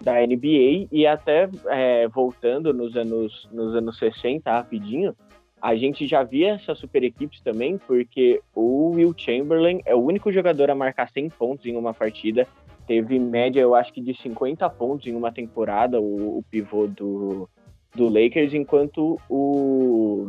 da 0.00 0.24
NBA. 0.24 0.86
E 0.92 1.04
até 1.04 1.48
é, 1.66 2.06
voltando 2.06 2.72
nos 2.72 2.94
anos, 2.96 3.48
nos 3.50 3.74
anos 3.74 3.98
60, 3.98 4.48
rapidinho, 4.48 5.12
a 5.60 5.74
gente 5.74 6.06
já 6.06 6.22
via 6.22 6.52
essas 6.52 6.78
super 6.78 7.02
equipes 7.02 7.40
também, 7.40 7.78
porque 7.78 8.40
o 8.54 8.90
Will 8.90 9.12
Chamberlain 9.16 9.80
é 9.84 9.92
o 9.92 10.04
único 10.04 10.30
jogador 10.30 10.70
a 10.70 10.74
marcar 10.76 11.10
100 11.10 11.30
pontos 11.30 11.66
em 11.66 11.76
uma 11.76 11.92
partida. 11.92 12.46
Teve 12.86 13.18
média, 13.18 13.60
eu 13.60 13.74
acho 13.74 13.92
que 13.92 14.00
de 14.00 14.14
50 14.14 14.70
pontos 14.70 15.08
em 15.08 15.16
uma 15.16 15.32
temporada, 15.32 16.00
o, 16.00 16.38
o 16.38 16.44
pivô 16.48 16.86
do, 16.86 17.48
do 17.92 18.04
Lakers, 18.04 18.54
enquanto 18.54 19.18
o, 19.28 20.28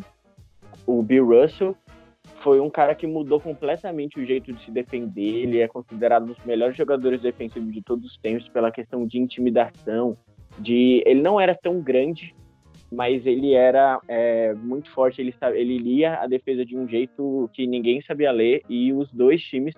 o 0.88 1.04
Bill 1.04 1.28
Russell 1.28 1.78
foi 2.42 2.60
um 2.60 2.70
cara 2.70 2.94
que 2.96 3.08
mudou 3.08 3.40
completamente 3.40 4.20
o 4.20 4.26
jeito 4.26 4.52
de 4.52 4.64
se 4.64 4.72
defender. 4.72 5.44
Ele 5.44 5.60
é 5.60 5.68
considerado 5.68 6.24
um 6.24 6.28
dos 6.28 6.46
melhores 6.46 6.76
jogadores 6.76 7.22
defensivos 7.22 7.74
de 7.74 7.82
todos 7.82 8.06
os 8.06 8.18
tempos 8.18 8.48
pela 8.50 8.72
questão 8.72 9.06
de 9.06 9.18
intimidação. 9.18 10.18
De 10.60 11.02
ele 11.06 11.22
não 11.22 11.40
era 11.40 11.56
tão 11.56 11.82
grande, 11.82 12.36
mas 12.92 13.26
ele 13.26 13.54
era 13.54 14.00
é, 14.08 14.54
muito 14.54 14.90
forte, 14.92 15.20
ele, 15.20 15.34
ele 15.54 15.78
lia 15.80 16.16
a 16.16 16.28
defesa 16.28 16.64
de 16.64 16.78
um 16.78 16.88
jeito 16.88 17.50
que 17.54 17.66
ninguém 17.66 18.02
sabia 18.04 18.32
ler, 18.32 18.62
e 18.70 18.94
os 18.94 19.12
dois 19.12 19.42
times 19.42 19.74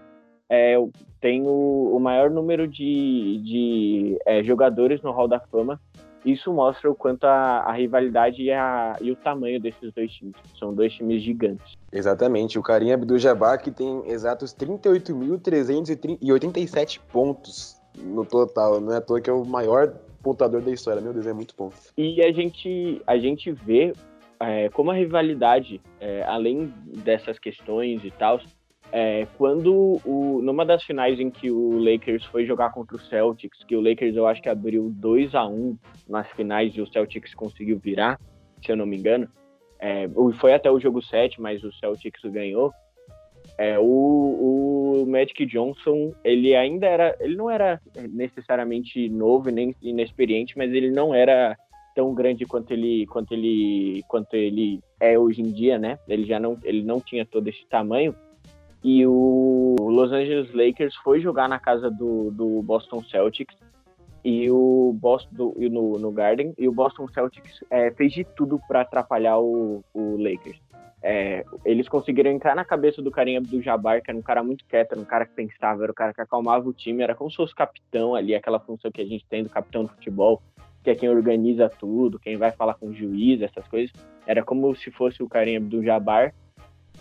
é, 0.50 0.76
têm 1.22 1.44
o, 1.44 1.96
o, 1.96 2.00
maior 2.00 2.30
número 2.30 2.68
de, 2.68 3.42
de 3.42 4.18
é, 4.26 4.44
jogadores 4.44 5.02
no 5.02 5.12
Hall 5.12 5.28
da 5.28 5.40
Fama. 5.40 5.80
Isso 6.26 6.52
mostra 6.52 6.90
o 6.90 6.96
quanto 6.96 7.26
a, 7.26 7.60
a 7.60 7.72
rivalidade 7.72 8.42
e, 8.42 8.52
a, 8.52 8.98
e, 9.00 9.12
o 9.12 9.16
tamanho 9.16 9.62
desses 9.62 9.94
dois 9.94 10.12
times. 10.12 10.34
São 10.58 10.74
dois 10.74 10.92
times 10.94 11.22
gigantes. 11.22 11.76
Exatamente. 11.92 12.58
O 12.58 12.64
Karim 12.64 12.92
Abdul-Jabbar 12.92 13.62
que 13.62 13.70
tem 13.70 14.02
exatos 14.08 14.56
38.387 14.56 17.00
pontos 17.12 17.80
no 17.96 18.26
total. 18.26 18.82
Não 18.82 18.94
é 18.94 18.98
à 18.98 19.02
toa 19.02 19.22
que 19.22 19.30
é 19.30 19.34
o 19.34 19.46
maior 19.46 19.94
pontuador 20.24 20.62
da 20.62 20.72
história. 20.72 21.00
Meu 21.00 21.14
Deus, 21.14 21.28
é 21.28 21.34
muito 21.34 21.54
bom. 21.56 21.72
E 21.96 22.24
a 22.24 22.32
gente, 22.32 23.00
a 23.06 23.20
gente 23.20 23.52
vê 23.52 23.94
é, 24.40 24.68
como 24.70 24.90
a 24.90 24.96
rivalidade, 24.96 25.80
é, 26.00 26.24
além 26.24 26.74
dessas 27.04 27.38
questões 27.38 28.04
e 28.04 28.10
tal, 28.10 28.40
é, 28.92 29.28
quando 29.38 30.00
o, 30.06 30.42
numa 30.42 30.66
das 30.66 30.84
finais 30.84 31.20
em 31.20 31.30
que 31.30 31.52
o 31.52 31.78
Lakers 31.78 32.26
foi 32.26 32.46
jogar 32.46 32.72
contra 32.72 32.96
o 32.96 33.00
Celtics, 33.00 33.64
que 33.64 33.76
o 33.76 33.82
Lakers 33.82 34.16
eu 34.16 34.28
acho 34.28 34.42
que 34.42 34.50
abriu 34.50 34.90
2 34.96 35.36
a 35.36 35.46
1 35.46 35.78
nas 36.08 36.28
finais 36.32 36.76
e 36.76 36.82
o 36.82 36.88
Celtics 36.88 37.34
conseguiu 37.34 37.78
virar, 37.78 38.20
se 38.64 38.72
eu 38.72 38.78
não 38.78 38.86
me 38.86 38.98
engano, 38.98 39.28
é, 39.80 40.08
foi 40.40 40.54
até 40.54 40.72
o 40.72 40.80
jogo 40.80 41.02
7, 41.02 41.42
mas 41.42 41.64
o 41.64 41.72
Celtics 41.74 42.24
ganhou. 42.32 42.72
É, 43.58 43.78
o, 43.78 43.84
o 43.84 45.06
Magic 45.08 45.46
Johnson, 45.46 46.14
ele 46.24 46.56
ainda 46.56 46.88
era, 46.88 47.16
ele 47.20 47.36
não 47.36 47.50
era 47.50 47.80
necessariamente 48.10 49.08
novo 49.10 49.50
nem 49.50 49.76
inexperiente, 49.82 50.58
mas 50.58 50.74
ele 50.74 50.90
não 50.90 51.14
era 51.14 51.56
tão 51.96 52.14
grande 52.14 52.46
quanto 52.46 52.72
ele, 52.72 53.06
quanto 53.08 53.34
ele, 53.34 54.04
quanto 54.08 54.34
ele 54.36 54.82
é 55.00 55.18
hoje 55.18 55.42
em 55.42 55.52
dia, 55.52 55.80
né? 55.80 55.98
Ele 56.08 56.26
já 56.26 56.40
não, 56.40 56.58
ele 56.64 56.84
não 56.84 57.00
tinha 57.00 57.26
todo 57.26 57.48
esse 57.48 57.66
tamanho. 57.68 58.14
E 58.88 59.04
o 59.08 59.76
Los 59.80 60.12
Angeles 60.12 60.54
Lakers 60.54 60.96
foi 60.98 61.20
jogar 61.20 61.50
na 61.50 61.58
casa 61.58 61.90
do, 61.90 62.30
do 62.30 62.62
Boston 62.62 63.04
Celtics 63.06 63.58
e 64.24 64.48
o 64.52 64.96
Boston 65.02 65.34
do- 65.34 65.56
no, 65.72 65.94
no 65.98 66.12
Garden 66.12 66.54
e 66.56 66.68
o 66.68 66.72
Boston 66.72 67.08
Celtics 67.08 67.64
é, 67.72 67.90
fez 67.90 68.14
de 68.14 68.24
tudo 68.24 68.62
para 68.68 68.82
atrapalhar 68.82 69.40
o, 69.40 69.84
o 69.92 70.18
Lakers. 70.18 70.62
É, 71.02 71.44
eles 71.66 71.90
conseguiram 71.90 72.30
entrar 72.30 72.56
na 72.56 72.64
cabeça 72.64 73.02
do 73.02 73.10
Kareem 73.10 73.38
Abdul-Jabbar, 73.38 74.04
que 74.04 74.12
era 74.12 74.20
um 74.20 74.22
cara 74.22 74.44
muito 74.44 74.64
quieto, 74.66 74.92
era 74.92 75.02
um 75.02 75.06
cara 75.06 75.26
que 75.26 75.34
pensava, 75.34 75.82
era 75.82 75.92
um 75.92 75.96
cara 75.96 76.14
que 76.14 76.22
acalmava 76.22 76.70
o 76.70 76.74
time, 76.74 77.02
era 77.02 77.16
como 77.16 77.32
se 77.32 77.38
fosse 77.38 77.56
capitão 77.56 78.14
ali, 78.14 78.36
aquela 78.36 78.60
função 78.60 78.92
que 78.92 79.02
a 79.02 79.06
gente 79.06 79.26
tem 79.28 79.42
do 79.42 79.50
capitão 79.50 79.86
do 79.86 79.90
futebol, 79.90 80.44
que 80.84 80.92
é 80.92 80.96
quem 80.96 81.10
organiza 81.10 81.70
tudo, 81.70 82.20
quem 82.20 82.38
vai 82.38 82.52
falar 82.52 82.76
com 82.76 82.90
o 82.90 82.94
juiz, 82.94 83.42
essas 83.42 83.68
coisas. 83.68 83.92
Era 84.28 84.44
como 84.44 84.76
se 84.76 84.92
fosse 84.92 85.24
o 85.24 85.28
Kareem 85.28 85.58
Abdul-Jabbar. 85.58 86.36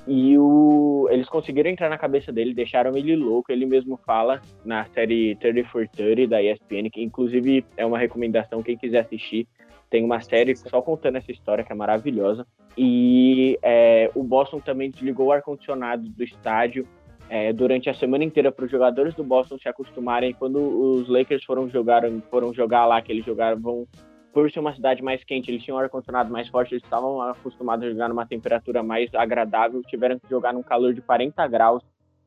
E 0.06 0.36
o, 0.36 1.08
eles 1.10 1.28
conseguiram 1.28 1.70
entrar 1.70 1.88
na 1.88 1.96
cabeça 1.96 2.30
dele, 2.30 2.52
deixaram 2.52 2.96
ele 2.96 3.16
louco. 3.16 3.50
Ele 3.50 3.64
mesmo 3.64 3.98
fala 4.04 4.40
na 4.64 4.84
série 4.86 5.34
30 5.36 5.68
for 5.68 5.88
30 5.88 6.26
da 6.28 6.42
ESPN, 6.42 6.90
que 6.92 7.02
inclusive 7.02 7.64
é 7.76 7.86
uma 7.86 7.98
recomendação, 7.98 8.62
quem 8.62 8.76
quiser 8.76 9.00
assistir. 9.00 9.46
Tem 9.88 10.04
uma 10.04 10.20
série 10.20 10.54
só 10.56 10.82
contando 10.82 11.16
essa 11.16 11.30
história 11.30 11.64
que 11.64 11.72
é 11.72 11.74
maravilhosa. 11.74 12.46
E 12.76 13.58
é, 13.62 14.10
o 14.14 14.22
Boston 14.22 14.60
também 14.60 14.90
desligou 14.90 15.28
o 15.28 15.32
ar-condicionado 15.32 16.08
do 16.08 16.24
estádio 16.24 16.86
é, 17.28 17.52
durante 17.52 17.88
a 17.88 17.94
semana 17.94 18.24
inteira 18.24 18.52
para 18.52 18.64
os 18.64 18.70
jogadores 18.70 19.14
do 19.14 19.24
Boston 19.24 19.58
se 19.58 19.68
acostumarem. 19.68 20.34
Quando 20.34 20.58
os 20.58 21.08
Lakers 21.08 21.44
foram 21.44 21.68
jogar, 21.68 22.02
foram 22.30 22.52
jogar 22.52 22.86
lá, 22.86 23.00
que 23.00 23.12
eles 23.12 23.24
jogavam 23.24 23.86
por 24.35 24.51
ser 24.51 24.59
uma 24.59 24.75
cidade 24.75 25.01
mais 25.01 25.23
quente, 25.23 25.49
eles 25.49 25.62
tinham 25.62 25.79
um 25.79 25.81
ar-condicionado 25.81 26.31
mais 26.31 26.49
forte, 26.49 26.75
eles 26.75 26.83
estavam 26.83 27.23
acostumados 27.23 27.87
a 27.87 27.90
jogar 27.90 28.09
numa 28.09 28.27
temperatura 28.27 28.83
mais 28.83 29.14
agradável, 29.14 29.81
tiveram 29.85 30.18
que 30.18 30.29
jogar 30.29 30.53
num 30.53 30.62
calor 30.62 30.92
de 30.92 31.01
40 31.01 31.47
graus. 31.47 31.83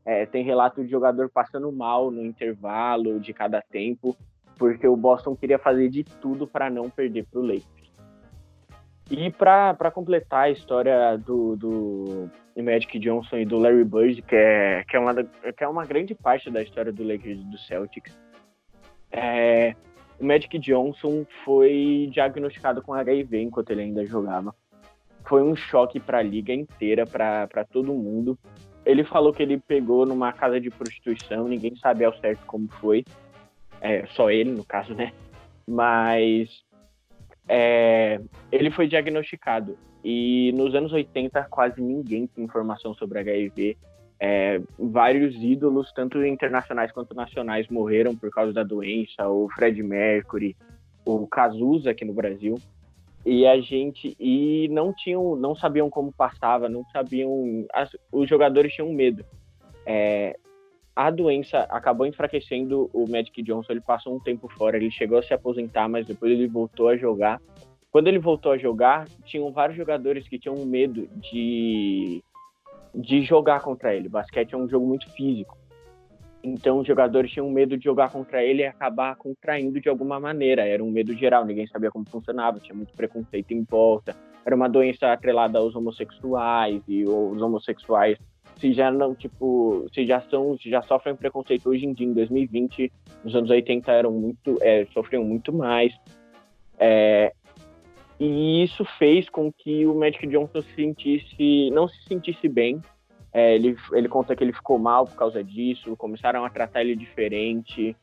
É, 0.06 0.26
tem 0.26 0.42
relato 0.42 0.82
de 0.82 0.90
jogador 0.90 1.30
passando 1.30 1.70
mal 1.70 2.10
no 2.10 2.24
intervalo 2.24 3.20
de 3.20 3.34
cada 3.34 3.62
tempo, 3.62 4.16
porque 4.58 4.88
o 4.88 4.96
Boston 4.96 5.36
queria 5.36 5.60
fazer 5.60 5.90
de 5.90 6.06
tudo 6.06 6.48
para 6.48 6.70
não 6.70 6.90
perder 6.90 7.26
para 7.26 7.42
o 7.42 7.46
Lakers. 7.46 7.92
E 9.12 9.30
para 9.30 9.92
completar 9.92 10.46
a 10.46 10.50
história 10.50 11.18
do, 11.18 11.58
do 11.58 12.32
Magic 12.56 12.98
Johnson 13.00 13.40
e 13.40 13.46
do 13.46 13.60
Larry 13.60 13.84
Bird, 13.84 14.22
que 14.22 14.36
é, 14.36 14.86
que, 14.88 14.96
é 14.96 15.00
uma, 15.00 15.14
que 15.14 15.64
é 15.64 15.68
uma 15.68 15.86
grande 15.86 16.16
parte 16.16 16.50
da 16.50 16.62
história 16.62 16.94
do 16.94 17.04
Lakers 17.04 17.40
e 17.42 17.44
do 17.44 17.58
Celtics, 17.58 18.18
é, 19.12 19.76
o 20.20 20.26
Magic 20.26 20.58
Johnson 20.60 21.26
foi 21.46 22.10
diagnosticado 22.12 22.82
com 22.82 22.94
HIV 22.94 23.42
enquanto 23.42 23.72
ele 23.72 23.84
ainda 23.84 24.06
jogava. 24.06 24.54
Foi 25.26 25.44
um 25.44 25.56
choque 25.56 26.00
para 26.00 26.20
a 26.20 26.24
liga 26.24 26.54
inteira, 26.54 27.06
para 27.06 27.66
todo 27.66 27.94
mundo. 27.94 28.38
Ele 28.86 29.04
falou 29.04 29.34
que 29.34 29.44
ele 29.44 29.58
pegou 29.58 30.06
numa 30.06 30.32
casa 30.32 30.60
de 30.60 30.70
prostituição, 30.70 31.48
ninguém 31.48 31.76
sabe 31.76 32.06
ao 32.06 32.18
certo 32.18 32.46
como 32.46 32.70
foi. 32.70 33.04
É, 33.82 34.06
só 34.08 34.32
ele, 34.32 34.52
no 34.52 34.64
caso, 34.64 34.96
né? 34.96 35.12
Mas 35.68 36.64
é, 37.48 38.22
ele 38.52 38.72
foi 38.72 38.88
diagnosticado. 38.88 39.78
E 40.04 40.54
nos 40.54 40.74
anos 40.74 40.94
80, 40.94 41.44
quase 41.50 41.82
ninguém 41.82 42.26
tinha 42.28 42.46
informação 42.46 42.94
sobre 42.94 43.20
HIV. 43.20 43.78
É, 44.20 44.60
vários 44.80 45.36
ídolos, 45.36 45.92
tanto 45.94 46.26
internacionais 46.26 46.92
quanto 46.92 47.16
nacionais, 47.16 47.68
morreram 47.68 48.16
por 48.16 48.30
causa 48.32 48.52
da 48.52 48.64
doença. 48.64 49.28
O 49.30 49.48
Fred 49.50 49.82
Mercury, 49.84 50.56
o 51.06 51.28
Cazuza 51.28 51.92
aqui 51.92 52.04
no 52.04 52.14
Brasil. 52.14 52.56
E 53.26 53.46
a 53.46 53.60
gente 53.60 54.16
e 54.20 54.68
não 54.70 54.94
tinham, 54.94 55.36
não 55.36 55.54
sabiam 55.56 55.90
como 55.90 56.12
passava, 56.12 56.70
não 56.70 56.84
sabiam. 56.92 57.66
as- 57.74 57.96
os 58.12 58.28
jogadores 58.28 58.74
tinham 58.74 58.92
medo. 58.94 59.24
É, 59.86 60.36
a 60.96 61.12
doença 61.12 61.60
acabou 61.70 62.08
enfraquecendo 62.08 62.90
o 62.94 63.06
Magic 63.08 63.44
Johnson. 63.44 63.74
Ele 63.74 63.82
passou 63.82 64.16
um 64.16 64.20
tempo 64.20 64.48
fora, 64.58 64.78
ele 64.78 64.90
chegou 64.90 65.20
a 65.20 65.24
se 65.24 65.34
aposentar, 65.34 65.88
mas 65.88 66.08
depois 66.08 66.32
ele 66.32 66.48
voltou 66.48 66.88
a 66.88 66.98
jogar. 66.98 67.40
Quando 67.92 68.08
ele 68.08 68.20
voltou 68.20 68.52
a 68.52 68.58
jogar, 68.58 69.08
tinham 69.26 69.52
vários 69.52 69.78
jogadores 69.78 70.28
que 70.28 70.40
tinham 70.40 70.56
medo 70.66 71.08
de, 71.18 72.24
de 72.94 73.22
jogar 73.22 73.62
contra 73.62 73.94
ele. 73.94 74.10
Basquete 74.10 74.54
é 74.54 74.58
um 74.58 74.68
jogo 74.68 74.86
muito 74.86 75.10
físico. 75.12 75.58
Então, 76.44 76.80
os 76.80 76.88
jogadores 76.88 77.32
tinham 77.32 77.50
medo 77.50 77.78
de 77.78 77.84
jogar 77.84 78.12
contra 78.12 78.44
ele 78.44 78.62
e 78.62 78.66
acabar 78.66 79.16
contraindo 79.16 79.82
de 79.82 79.90
alguma 79.90 80.20
maneira. 80.20 80.66
Era 80.66 80.84
um 80.84 80.92
medo 80.92 81.14
geral, 81.14 81.46
ninguém 81.46 81.68
sabia 81.68 81.92
como 81.92 82.10
funcionava, 82.10 82.60
tinha 82.60 82.76
muito 82.76 82.94
preconceito 82.94 83.52
em 83.52 83.64
volta. 83.64 84.16
Era 84.46 84.56
uma 84.56 84.70
doença 84.70 85.12
atrelada 85.12 85.60
aos 85.60 85.76
homossexuais 85.76 86.82
e 86.88 87.04
os 87.04 87.42
homossexuais 87.42 88.18
se 88.60 88.74
já 88.74 88.92
não, 88.92 89.14
tipo, 89.14 89.88
se 89.94 90.06
já 90.06 90.20
são, 90.22 90.58
se 90.58 90.70
já 90.70 90.82
sofrem 90.82 91.16
preconceito 91.16 91.70
hoje 91.70 91.86
em 91.86 91.94
dia, 91.94 92.08
em 92.08 92.14
2020, 92.14 92.92
nos 93.24 93.36
anos 93.36 93.50
80 93.50 93.92
eram 93.92 94.12
muito, 94.12 94.58
é, 94.62 94.86
sofriam 94.94 95.24
muito 95.24 95.54
mais. 95.54 95.94
É, 96.80 97.34
e 98.20 98.64
isso 98.64 98.84
fez 98.98 99.30
com 99.30 99.52
que 99.52 99.86
o 99.86 99.94
Magic 99.94 100.26
Johnson 100.28 100.62
se 100.62 100.76
sentisse, 100.76 101.70
não 101.72 101.88
se 101.88 102.04
sentisse 102.08 102.48
bem. 102.48 102.82
É, 103.32 103.54
ele, 103.56 103.76
ele 103.94 104.10
conta 104.10 104.36
que 104.36 104.44
ele 104.44 104.54
ficou 104.54 104.80
mal 104.80 105.06
por 105.06 105.16
causa 105.16 105.44
disso, 105.44 105.96
começaram 105.96 106.44
a 106.44 106.50
tratar 106.50 106.82
ele 106.82 106.96
diferente. 106.96 107.96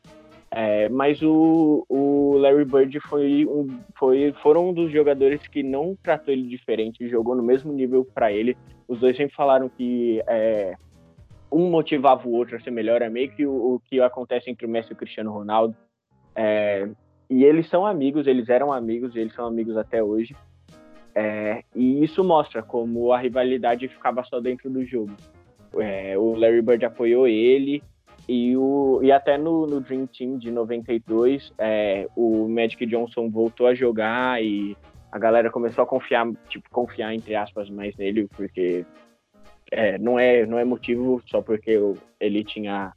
É, 0.51 0.87
mas 0.87 1.21
o, 1.21 1.85
o 1.89 2.37
Larry 2.37 2.63
Bird 2.63 2.97
foi 3.01 3.45
um, 3.45 3.77
foi, 3.97 4.33
foram 4.41 4.69
um 4.69 4.73
dos 4.73 4.89
jogadores 4.89 5.45
que 5.47 5.61
não 5.61 5.97
tratou 6.01 6.33
ele 6.33 6.47
diferente, 6.47 7.09
jogou 7.09 7.35
no 7.35 7.43
mesmo 7.43 7.73
nível 7.73 8.05
para 8.05 8.31
ele. 8.31 8.55
Os 8.87 8.99
dois 8.99 9.17
sempre 9.17 9.35
falaram 9.35 9.67
que 9.67 10.23
é, 10.27 10.75
um 11.51 11.69
motivava 11.69 12.25
o 12.25 12.31
outro 12.31 12.55
a 12.55 12.59
ser 12.61 12.71
melhor, 12.71 13.01
é 13.01 13.09
meio 13.09 13.31
que 13.31 13.45
o, 13.45 13.75
o 13.75 13.79
que 13.81 13.99
acontece 13.99 14.49
entre 14.49 14.65
o 14.65 14.69
Messi 14.69 14.91
e 14.91 14.93
o 14.93 14.95
Cristiano 14.95 15.31
Ronaldo. 15.33 15.75
É, 16.33 16.87
e 17.29 17.43
eles 17.43 17.67
são 17.69 17.85
amigos, 17.85 18.27
eles 18.27 18.49
eram 18.49 18.71
amigos, 18.71 19.15
eles 19.15 19.33
são 19.33 19.45
amigos 19.45 19.77
até 19.77 20.03
hoje. 20.03 20.35
É, 21.13 21.63
e 21.73 22.03
isso 22.03 22.23
mostra 22.23 22.61
como 22.61 23.13
a 23.13 23.17
rivalidade 23.17 23.87
ficava 23.87 24.23
só 24.23 24.39
dentro 24.39 24.69
do 24.69 24.83
jogo. 24.85 25.15
É, 25.77 26.17
o 26.17 26.35
Larry 26.35 26.61
Bird 26.61 26.85
apoiou 26.85 27.27
ele, 27.27 27.81
e, 28.27 28.57
o, 28.57 28.99
e 29.03 29.11
até 29.11 29.37
no, 29.37 29.67
no 29.67 29.79
Dream 29.79 30.07
Team 30.07 30.37
de 30.37 30.49
92, 30.49 31.53
é, 31.57 32.07
o 32.15 32.47
Magic 32.47 32.83
Johnson 32.85 33.29
voltou 33.29 33.67
a 33.67 33.75
jogar 33.75 34.43
e 34.43 34.75
a 35.11 35.19
galera 35.19 35.51
começou 35.51 35.83
a 35.83 35.87
confiar, 35.87 36.27
tipo, 36.49 36.69
confiar 36.71 37.13
entre 37.13 37.35
aspas 37.35 37.69
mais 37.69 37.95
nele, 37.95 38.27
porque 38.35 38.83
é, 39.71 39.97
não, 39.99 40.17
é, 40.17 40.45
não 40.45 40.57
é 40.57 40.65
motivo 40.65 41.21
só 41.27 41.41
porque 41.41 41.79
ele 42.19 42.43
tinha 42.43 42.93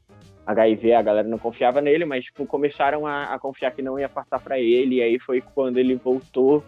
HIV, 0.49 0.95
a 0.95 1.03
galera 1.03 1.29
não 1.29 1.37
confiava 1.37 1.83
nele, 1.83 2.07
mas 2.07 2.25
tipo, 2.25 2.47
começaram 2.47 3.07
a, 3.07 3.35
a 3.35 3.39
confiar 3.39 3.71
que 3.71 3.83
não 3.83 3.99
ia 3.99 4.09
passar 4.09 4.41
para 4.41 4.59
ele, 4.59 4.97
e 4.97 5.03
aí 5.03 5.19
foi 5.19 5.43
quando 5.55 5.77
ele 5.77 5.95
voltou 5.95 6.65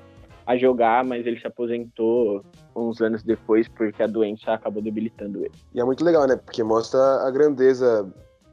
a 0.46 0.54
jogar, 0.54 1.02
mas 1.02 1.26
ele 1.26 1.40
se 1.40 1.46
aposentou 1.46 2.44
uns 2.76 3.00
anos 3.00 3.22
depois 3.22 3.68
porque 3.68 4.02
a 4.02 4.06
doença 4.06 4.52
acabou 4.52 4.82
debilitando 4.82 5.38
ele. 5.38 5.54
E 5.74 5.80
é 5.80 5.84
muito 5.84 6.04
legal, 6.04 6.26
né? 6.26 6.36
Porque 6.36 6.62
mostra 6.62 6.98
a 7.26 7.30
grandeza 7.30 8.06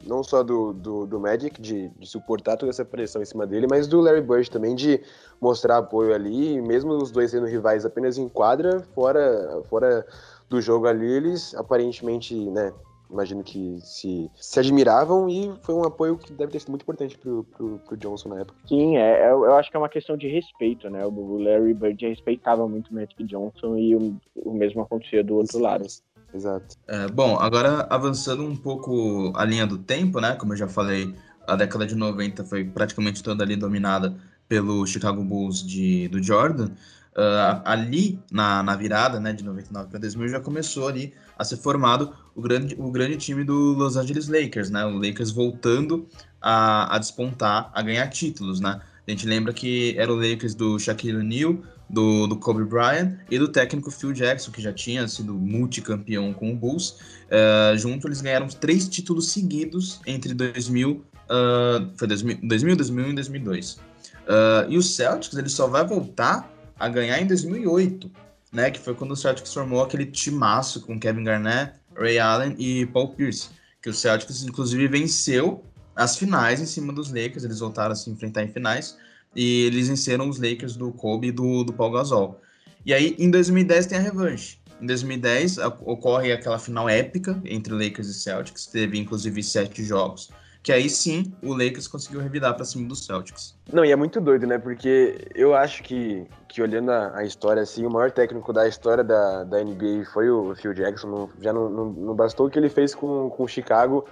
não 0.06 0.24
só 0.24 0.44
do, 0.44 0.72
do, 0.72 1.06
do 1.06 1.20
Magic, 1.20 1.62
de, 1.62 1.90
de 1.90 2.08
suportar 2.08 2.56
toda 2.56 2.70
essa 2.70 2.86
pressão 2.86 3.22
em 3.22 3.26
cima 3.26 3.46
dele, 3.46 3.68
mas 3.70 3.86
do 3.86 4.00
Larry 4.00 4.22
Bird 4.22 4.50
também, 4.50 4.76
de 4.76 5.02
mostrar 5.42 5.78
apoio 5.78 6.14
ali, 6.14 6.62
mesmo 6.62 6.94
os 6.94 7.12
dois 7.12 7.32
sendo 7.32 7.48
rivais 7.48 7.86
apenas 7.86 8.18
em 8.18 8.30
quadra, 8.30 8.80
fora, 8.96 9.62
fora 9.66 10.06
do 10.48 10.62
jogo 10.62 10.88
ali, 10.88 11.06
eles 11.06 11.54
aparentemente, 11.56 12.34
né, 12.34 12.72
imagino 13.10 13.44
que 13.44 13.80
se, 13.82 14.30
se 14.36 14.60
admiravam 14.60 15.30
e 15.30 15.52
foi 15.62 15.76
um 15.76 15.84
apoio 15.84 16.18
que 16.18 16.34
deve 16.34 16.52
ter 16.52 16.60
sido 16.60 16.70
muito 16.70 16.84
importante 16.84 17.18
pro, 17.18 17.44
pro, 17.44 17.80
pro 17.80 17.98
Johnson 17.98 18.30
na 18.30 18.42
época. 18.42 18.58
Sim, 18.68 18.98
é, 18.98 19.28
é- 19.28 19.32
eu 19.32 19.56
acho 19.56 19.70
que 19.70 19.78
é 19.78 19.80
uma 19.80 19.90
questão 19.90 20.18
de 20.18 20.28
respeito, 20.28 20.90
né? 20.90 21.06
O 21.06 21.38
Larry 21.38 21.74
Bird 21.74 22.08
respeitava 22.08 22.68
muito 22.68 22.90
o 22.90 22.94
Magic 22.94 23.24
Johnson 23.24 23.78
e 23.78 23.96
o, 23.96 24.16
o 24.36 24.54
mesmo 24.54 24.82
acontecia 24.82 25.24
do 25.24 25.36
outro 25.36 25.60
lado. 25.60 25.86
Exato. 26.34 26.76
É, 26.88 27.08
bom, 27.08 27.38
agora 27.40 27.88
avançando 27.90 28.44
um 28.44 28.56
pouco 28.56 29.32
a 29.36 29.46
linha 29.46 29.66
do 29.66 29.78
tempo, 29.78 30.20
né? 30.20 30.36
Como 30.36 30.54
eu 30.54 30.58
já 30.58 30.68
falei, 30.68 31.14
a 31.48 31.56
década 31.56 31.86
de 31.86 31.96
90 31.96 32.44
foi 32.44 32.66
praticamente 32.66 33.24
toda 33.24 33.44
ali 33.44 33.56
dominada 33.56 34.16
pelo 34.48 34.86
Chicago 34.86 35.24
Bulls 35.24 35.66
de, 35.66 36.08
do 36.10 36.22
Jordan. 36.22 36.72
Ah, 37.20 37.64
ali, 37.66 38.20
na, 38.32 38.62
na 38.62 38.76
virada 38.76 39.20
né, 39.20 39.34
de 39.34 39.44
99 39.44 39.90
para 39.90 40.00
2000, 40.00 40.30
já 40.30 40.40
começou 40.40 40.88
ali 40.88 41.16
a 41.36 41.44
ser 41.44 41.58
formado 41.58 42.14
o 42.36 42.42
grande, 42.42 42.76
o 42.78 42.92
grande 42.92 43.18
time 43.18 43.44
do 43.44 43.74
Los 43.74 43.98
Angeles 43.98 44.28
Lakers, 44.28 44.70
né? 44.70 44.86
O 44.86 44.98
Lakers 44.98 45.32
voltando 45.32 46.08
a, 46.40 46.96
a 46.96 47.00
despontar, 47.00 47.72
a 47.74 47.82
ganhar 47.82 48.08
títulos, 48.08 48.60
né? 48.60 48.80
A 49.08 49.12
gente 49.12 49.26
lembra 49.26 49.52
que 49.52 49.96
era 49.98 50.14
o 50.14 50.16
Lakers 50.16 50.54
do 50.54 50.78
Shaquille 50.78 51.18
O'Neal, 51.18 51.58
do, 51.90 52.28
do 52.28 52.38
Kobe 52.38 52.64
Bryant 52.64 53.18
e 53.32 53.40
do 53.40 53.48
técnico 53.48 53.90
Phil 53.90 54.14
Jackson, 54.14 54.52
que 54.52 54.62
já 54.62 54.72
tinha 54.72 55.08
sido 55.08 55.34
multicampeão 55.34 56.34
com 56.34 56.52
o 56.52 56.56
Bulls. 56.56 57.00
Uh, 57.32 57.78
junto, 57.78 58.08
eles 58.08 58.22
ganharam 58.22 58.48
três 58.48 58.88
títulos 58.88 59.32
seguidos 59.32 60.02
entre 60.06 60.36
2000, 60.36 60.92
uh, 60.92 61.98
foi 61.98 62.08
2000, 62.08 62.40
2000, 62.44 62.76
2001 62.76 63.10
e 63.10 63.16
2002. 63.16 63.74
Uh, 63.74 64.70
e 64.70 64.78
o 64.78 64.84
Celtics 64.84 65.38
ele 65.38 65.50
só 65.50 65.66
vai 65.66 65.88
voltar 65.88 66.57
a 66.80 66.88
ganhar 66.88 67.22
em 67.22 67.28
2008, 67.28 68.12
né, 68.52 68.72
que 68.72 68.80
foi 68.80 68.94
quando 68.94 69.12
o 69.12 69.16
Celtics 69.16 69.54
formou 69.54 69.84
aquele 69.84 70.06
timaço 70.06 70.82
com 70.82 71.00
Kevin 71.00 71.24
Garnett, 71.24 71.74
Ray 71.96 72.20
Allen 72.20 72.56
e 72.58 72.86
Paul 72.88 73.10
Pierce, 73.10 73.50
que 73.82 73.90
o 73.90 73.94
Celtics 73.94 74.44
inclusive 74.44 74.88
venceu 74.88 75.64
as 75.96 76.16
finais 76.16 76.62
em 76.62 76.66
cima 76.66 76.94
dos 76.94 77.12
Lakers, 77.12 77.44
eles 77.44 77.60
voltaram 77.60 77.92
a 77.92 77.96
se 77.96 78.10
enfrentar 78.10 78.44
em 78.44 78.48
finais, 78.48 78.98
e 79.36 79.64
eles 79.66 79.88
venceram 79.88 80.30
os 80.30 80.40
Lakers 80.40 80.76
do 80.76 80.92
Kobe 80.92 81.28
e 81.28 81.32
do, 81.32 81.64
do 81.64 81.74
Paul 81.74 81.92
Gasol. 81.92 82.42
E 82.86 82.94
aí, 82.94 83.16
em 83.18 83.30
2010, 83.30 83.88
tem 83.88 83.98
a 83.98 84.02
revanche. 84.02 84.60
Em 84.80 84.86
2010, 84.86 85.58
ocorre 85.58 86.32
aquela 86.32 86.60
final 86.60 86.88
épica 86.88 87.42
entre 87.44 87.74
Lakers 87.74 88.08
e 88.08 88.14
Celtics, 88.14 88.68
teve 88.68 89.00
inclusive 89.00 89.42
sete 89.42 89.84
jogos. 89.84 90.30
Que 90.64 90.72
aí 90.72 90.90
sim 90.90 91.32
o 91.42 91.54
Lakers 91.54 91.88
conseguiu 91.88 92.20
revidar 92.20 92.56
para 92.56 92.66
cima 92.66 92.88
dos 92.88 93.06
Celtics. 93.06 93.56
Não, 93.72 93.86
e 93.86 93.92
é 93.92 93.96
muito 93.96 94.20
doido, 94.20 94.46
né? 94.46 94.58
Porque 94.58 95.28
eu 95.34 95.56
acho 95.56 95.84
que, 95.84 96.26
que 96.48 96.62
olhando 96.62 96.92
a, 96.92 97.18
a 97.18 97.24
história 97.24 97.62
assim, 97.62 97.86
o 97.86 97.90
maior 97.90 98.12
técnico 98.12 98.52
da 98.52 98.68
história 98.68 99.04
da, 99.04 99.44
da 99.44 99.64
NBA 99.64 100.06
foi 100.14 100.30
o 100.30 100.56
Phil 100.56 100.74
Jackson. 100.74 101.08
Não, 101.08 101.30
já 101.42 101.54
não, 101.54 101.70
não, 101.70 101.86
não 101.86 102.16
bastou 102.16 102.48
o 102.48 102.50
que 102.50 102.60
ele 102.60 102.70
fez 102.70 102.94
com 102.94 103.34
o 103.38 103.48
Chicago 103.48 104.06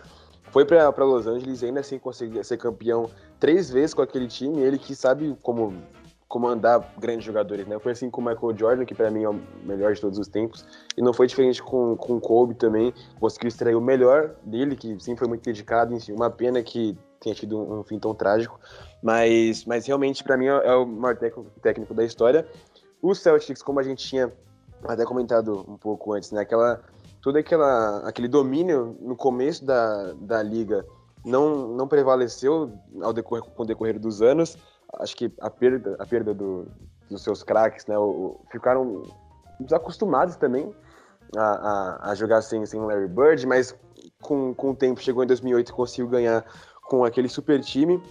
foi 0.55 0.63
para 0.63 1.03
Los 1.03 1.27
Angeles 1.27 1.61
e 1.61 1.65
ainda 1.65 1.81
assim 1.81 1.99
conseguiu 1.99 2.41
ser 2.41 2.55
campeão 2.55 3.09
três 3.41 3.69
vezes 3.69 3.93
com 3.93 4.01
aquele 4.01 4.25
time. 4.25 4.61
Ele 4.61 4.77
que 4.77 4.95
sabe 4.95 5.35
como 5.41 5.73
comandar 6.35 6.93
grandes 6.99 7.23
jogadores, 7.23 7.65
né? 7.65 7.79
Foi 7.79 7.93
assim 7.93 8.09
com 8.09 8.19
o 8.19 8.25
Michael 8.25 8.57
Jordan, 8.57 8.83
que 8.83 8.93
para 8.93 9.09
mim 9.09 9.23
é 9.23 9.29
o 9.29 9.39
melhor 9.63 9.93
de 9.93 10.01
todos 10.01 10.19
os 10.19 10.27
tempos, 10.27 10.65
e 10.97 11.01
não 11.01 11.13
foi 11.13 11.27
diferente 11.27 11.63
com, 11.63 11.95
com 11.95 12.17
o 12.17 12.19
Kobe 12.19 12.53
também. 12.55 12.93
Conseguiu 13.21 13.47
extrair 13.47 13.73
o 13.73 13.79
melhor 13.79 14.35
dele, 14.43 14.75
que 14.75 14.99
sim 14.99 15.15
foi 15.15 15.29
muito 15.29 15.45
dedicado. 15.45 15.93
Enfim, 15.93 16.11
uma 16.11 16.29
pena 16.29 16.61
que 16.61 16.97
tenha 17.21 17.33
tido 17.33 17.57
um, 17.57 17.79
um 17.79 17.83
fim 17.85 17.97
tão 17.97 18.13
trágico, 18.13 18.59
mas, 19.01 19.63
mas 19.63 19.85
realmente 19.85 20.25
para 20.25 20.35
mim 20.35 20.47
é, 20.47 20.67
é, 20.67 20.75
o 20.75 20.85
maior 20.85 21.15
técnico, 21.15 21.49
técnico 21.61 21.93
da 21.93 22.03
história. 22.03 22.45
O 23.01 23.15
Celtics, 23.15 23.61
como 23.61 23.79
a 23.79 23.83
gente 23.83 24.05
tinha 24.05 24.29
até 24.83 25.05
comentado 25.05 25.63
um 25.69 25.77
pouco 25.77 26.11
antes, 26.11 26.33
né? 26.33 26.41
Aquela 26.41 26.81
todo 27.21 27.37
aquela, 27.37 27.99
aquele 27.99 28.27
domínio 28.27 28.97
no 28.99 29.15
começo 29.15 29.63
da, 29.63 30.11
da 30.19 30.43
liga 30.43 30.85
não, 31.23 31.69
não 31.69 31.87
prevaleceu 31.87 32.73
ao 33.01 33.13
decorrer, 33.13 33.41
com 33.45 33.63
o 33.63 33.65
decorrer 33.65 33.97
dos 33.97 34.21
anos. 34.21 34.57
Acho 34.99 35.15
que 35.15 35.33
a 35.41 35.49
perda, 35.49 35.95
a 35.99 36.05
perda 36.05 36.33
do, 36.33 36.67
dos 37.09 37.23
seus 37.23 37.43
craques, 37.43 37.85
né, 37.85 37.97
o, 37.97 38.39
ficaram 38.51 39.03
desacostumados 39.59 40.35
também 40.35 40.73
a, 41.35 41.41
a, 41.41 42.11
a, 42.11 42.15
jogar 42.15 42.41
sem, 42.41 42.65
sem 42.65 42.79
Larry 42.79 43.07
Bird, 43.07 43.45
mas 43.47 43.75
com, 44.21 44.53
com 44.53 44.71
o 44.71 44.75
tempo 44.75 45.01
chegou 45.01 45.23
em 45.23 45.27
2008 45.27 45.69
e 45.69 45.73
conseguiu 45.73 46.07
ganhar 46.07 46.45
com 46.83 47.03
aquele 47.03 47.29
super 47.29 47.61
time. 47.61 48.01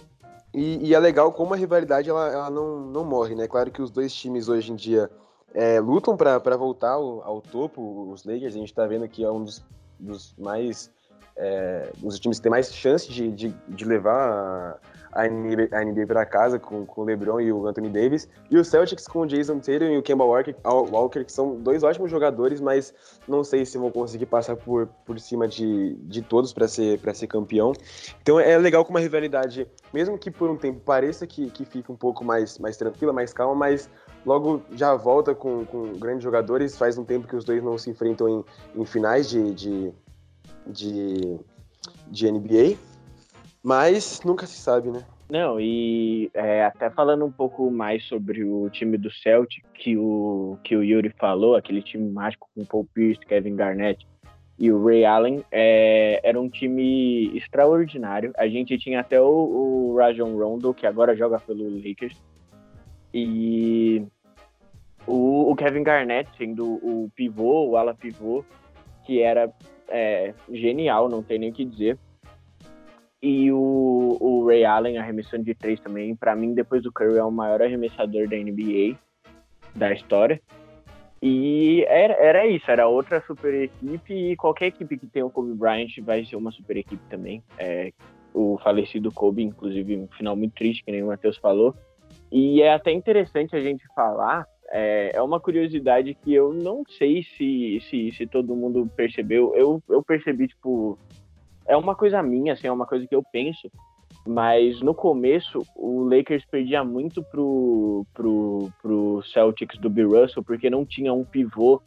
E, 0.53 0.87
e 0.87 0.93
é 0.93 0.99
legal 0.99 1.33
como 1.33 1.53
a 1.53 1.57
rivalidade 1.57 2.09
ela, 2.09 2.29
ela 2.29 2.49
não, 2.49 2.79
não 2.79 3.03
morre, 3.03 3.35
né? 3.35 3.47
Claro 3.47 3.71
que 3.71 3.81
os 3.81 3.91
dois 3.91 4.13
times 4.13 4.47
hoje 4.47 4.71
em 4.71 4.75
dia 4.75 5.11
é, 5.53 5.79
lutam 5.79 6.15
para 6.15 6.57
voltar 6.57 6.91
ao, 6.91 7.21
ao, 7.23 7.41
topo. 7.41 8.11
Os 8.11 8.23
Lakers, 8.23 8.53
a 8.55 8.57
gente 8.57 8.69
está 8.69 8.85
vendo 8.85 9.07
que 9.07 9.23
é 9.23 9.31
um 9.31 9.43
dos, 9.43 9.65
dos 9.99 10.33
mais. 10.37 10.91
É, 11.37 11.91
os 12.01 12.19
times 12.19 12.37
que 12.37 12.43
tem 12.43 12.49
mais 12.49 12.73
chance 12.73 13.11
de, 13.11 13.29
de, 13.31 13.55
de 13.67 13.85
levar 13.85 14.29
a, 14.29 14.79
a 15.15 15.27
NBA, 15.29 15.69
NBA 15.85 16.05
para 16.05 16.25
casa 16.25 16.59
com, 16.59 16.85
com 16.85 17.01
o 17.01 17.03
LeBron 17.05 17.39
e 17.39 17.51
o 17.51 17.65
Anthony 17.65 17.89
Davis. 17.89 18.27
E 18.51 18.57
o 18.57 18.63
Celtics 18.63 19.07
com 19.07 19.21
o 19.21 19.25
Jason 19.25 19.59
Tatum 19.59 19.85
e 19.85 19.97
o 19.97 20.03
Kemba 20.03 20.25
Walker, 20.25 20.53
Walker, 20.63 21.23
que 21.23 21.31
são 21.31 21.55
dois 21.55 21.83
ótimos 21.83 22.11
jogadores, 22.11 22.59
mas 22.59 22.93
não 23.27 23.43
sei 23.43 23.65
se 23.65 23.77
vão 23.77 23.89
conseguir 23.89 24.25
passar 24.25 24.57
por, 24.57 24.87
por 25.05 25.17
cima 25.19 25.47
de, 25.47 25.95
de 26.03 26.21
todos 26.21 26.51
para 26.51 26.67
ser, 26.67 26.99
ser 27.13 27.27
campeão. 27.27 27.71
Então 28.21 28.39
é 28.39 28.57
legal 28.57 28.83
com 28.83 28.91
uma 28.91 28.99
rivalidade, 28.99 29.65
mesmo 29.93 30.17
que 30.17 30.29
por 30.29 30.49
um 30.49 30.57
tempo 30.57 30.81
pareça 30.81 31.25
que, 31.25 31.49
que 31.49 31.63
fica 31.63 31.91
um 31.91 31.95
pouco 31.95 32.23
mais, 32.23 32.59
mais 32.59 32.75
tranquila, 32.75 33.13
mais 33.13 33.31
calma, 33.31 33.55
mas 33.55 33.89
logo 34.25 34.61
já 34.71 34.95
volta 34.95 35.33
com, 35.33 35.65
com 35.65 35.93
grandes 35.93 36.23
jogadores. 36.23 36.77
Faz 36.77 36.97
um 36.97 37.05
tempo 37.05 37.25
que 37.25 37.35
os 37.35 37.45
dois 37.45 37.63
não 37.63 37.77
se 37.77 37.89
enfrentam 37.89 38.27
em, 38.27 38.81
em 38.81 38.85
finais 38.85 39.29
de, 39.29 39.53
de, 39.53 39.93
de, 40.67 41.39
de, 42.07 42.31
NBA, 42.31 42.77
mas 43.63 44.21
nunca 44.23 44.45
se 44.45 44.57
sabe, 44.57 44.89
né? 44.89 45.05
Não, 45.29 45.59
e 45.59 46.29
é, 46.33 46.65
até 46.65 46.89
falando 46.89 47.25
um 47.25 47.31
pouco 47.31 47.71
mais 47.71 48.03
sobre 48.03 48.43
o 48.43 48.69
time 48.69 48.97
do 48.97 49.11
Celtic, 49.11 49.63
que 49.73 49.97
o, 49.97 50.57
que 50.63 50.75
o 50.75 50.83
Yuri 50.83 51.13
falou, 51.17 51.55
aquele 51.55 51.81
time 51.81 52.09
mágico 52.09 52.47
com 52.53 52.63
Paul 52.63 52.87
Pierce, 52.93 53.25
Kevin 53.25 53.55
Garnett 53.55 54.05
e 54.57 54.71
o 54.71 54.85
Ray 54.85 55.03
Allen, 55.03 55.43
é, 55.51 56.21
era 56.23 56.39
um 56.39 56.47
time 56.47 57.35
extraordinário. 57.35 58.31
A 58.37 58.47
gente 58.47 58.77
tinha 58.77 59.01
até 59.01 59.19
o, 59.19 59.25
o 59.25 59.97
Rajon 59.97 60.37
Rondo, 60.37 60.73
que 60.73 60.85
agora 60.85 61.15
joga 61.15 61.39
pelo 61.39 61.69
Lakers, 61.75 62.15
e 63.17 64.05
o, 65.07 65.51
o, 65.51 65.55
Kevin 65.55 65.83
Garnett 65.83 66.29
sendo 66.37 66.65
o 66.65 67.09
pivô, 67.15 67.69
o 67.69 67.77
ala 67.77 67.95
pivô, 67.95 68.43
que 69.05 69.21
era 69.21 69.49
é, 69.89 70.33
genial, 70.51 71.09
não 71.09 71.23
tem 71.23 71.39
nem 71.39 71.49
o 71.49 71.53
que 71.53 71.65
dizer. 71.65 71.97
E 73.21 73.51
o, 73.51 74.17
o 74.19 74.45
Ray 74.45 74.65
Allen 74.65 74.97
arremessando 74.97 75.43
de 75.43 75.55
três 75.55 75.79
também. 75.79 76.15
Para 76.15 76.35
mim, 76.35 76.53
depois 76.53 76.83
do 76.83 76.91
Curry, 76.91 77.17
é 77.17 77.23
o 77.23 77.31
maior 77.31 77.61
arremessador 77.61 78.27
da 78.29 78.37
NBA 78.37 78.97
da 79.73 79.91
história. 79.91 80.39
E 81.21 81.83
era, 81.87 82.13
era 82.13 82.47
isso, 82.47 82.69
era 82.69 82.87
outra 82.87 83.19
super 83.25 83.53
equipe. 83.53 84.13
E 84.13 84.35
qualquer 84.35 84.67
equipe 84.67 84.97
que 84.97 85.07
tenha 85.07 85.25
o 85.25 85.31
Kobe 85.31 85.53
Bryant 85.53 85.89
vai 86.03 86.23
ser 86.23 86.35
uma 86.35 86.51
super 86.51 86.77
equipe 86.77 87.01
também. 87.09 87.43
É, 87.57 87.91
o 88.33 88.59
falecido 88.63 89.11
Kobe, 89.11 89.41
inclusive, 89.41 89.97
um 89.97 90.07
final 90.09 90.35
muito 90.35 90.53
triste, 90.53 90.83
que 90.83 90.91
nem 90.91 91.01
o 91.01 91.07
Matheus 91.07 91.37
falou. 91.37 91.73
E 92.31 92.61
é 92.61 92.73
até 92.73 92.91
interessante 92.91 93.55
a 93.55 93.61
gente 93.61 93.83
falar 93.95 94.45
é, 94.71 95.11
é 95.13 95.21
uma 95.21 95.39
curiosidade 95.39 96.13
que 96.15 96.33
eu 96.33 96.53
não 96.53 96.83
sei 96.97 97.23
se, 97.23 97.79
se, 97.89 98.11
se 98.11 98.27
todo 98.27 98.55
mundo 98.55 98.89
percebeu. 98.95 99.53
Eu, 99.55 99.81
eu 99.89 100.03
percebi, 100.03 100.47
tipo, 100.47 100.97
é 101.67 101.75
uma 101.75 101.95
coisa 101.95 102.21
minha, 102.21 102.53
assim, 102.53 102.67
é 102.67 102.71
uma 102.71 102.85
coisa 102.85 103.07
que 103.07 103.15
eu 103.15 103.23
penso. 103.23 103.69
Mas 104.27 104.81
no 104.81 104.95
começo, 104.95 105.61
o 105.75 106.03
Lakers 106.03 106.43
perdia 106.45 106.83
muito 106.83 107.23
pro, 107.23 108.05
pro, 108.11 108.71
pro 108.81 109.23
Celtics 109.23 109.77
do 109.77 109.89
Bill 109.89 110.19
Russell, 110.19 110.43
porque 110.43 110.67
não 110.67 110.83
tinha 110.83 111.13
um 111.13 111.23
pivô 111.23 111.79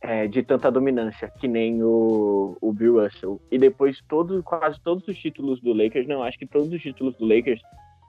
é, 0.00 0.28
de 0.28 0.42
tanta 0.42 0.70
dominância, 0.70 1.32
que 1.40 1.48
nem 1.48 1.82
o, 1.82 2.56
o 2.60 2.72
Bill 2.72 3.02
Russell. 3.02 3.40
E 3.50 3.58
depois, 3.58 4.00
todo, 4.08 4.40
quase 4.42 4.80
todos 4.82 5.06
os 5.08 5.18
títulos 5.18 5.60
do 5.60 5.72
Lakers, 5.72 6.06
não, 6.06 6.22
acho 6.22 6.38
que 6.38 6.46
todos 6.46 6.72
os 6.72 6.80
títulos 6.80 7.16
do 7.16 7.26
Lakers 7.26 7.60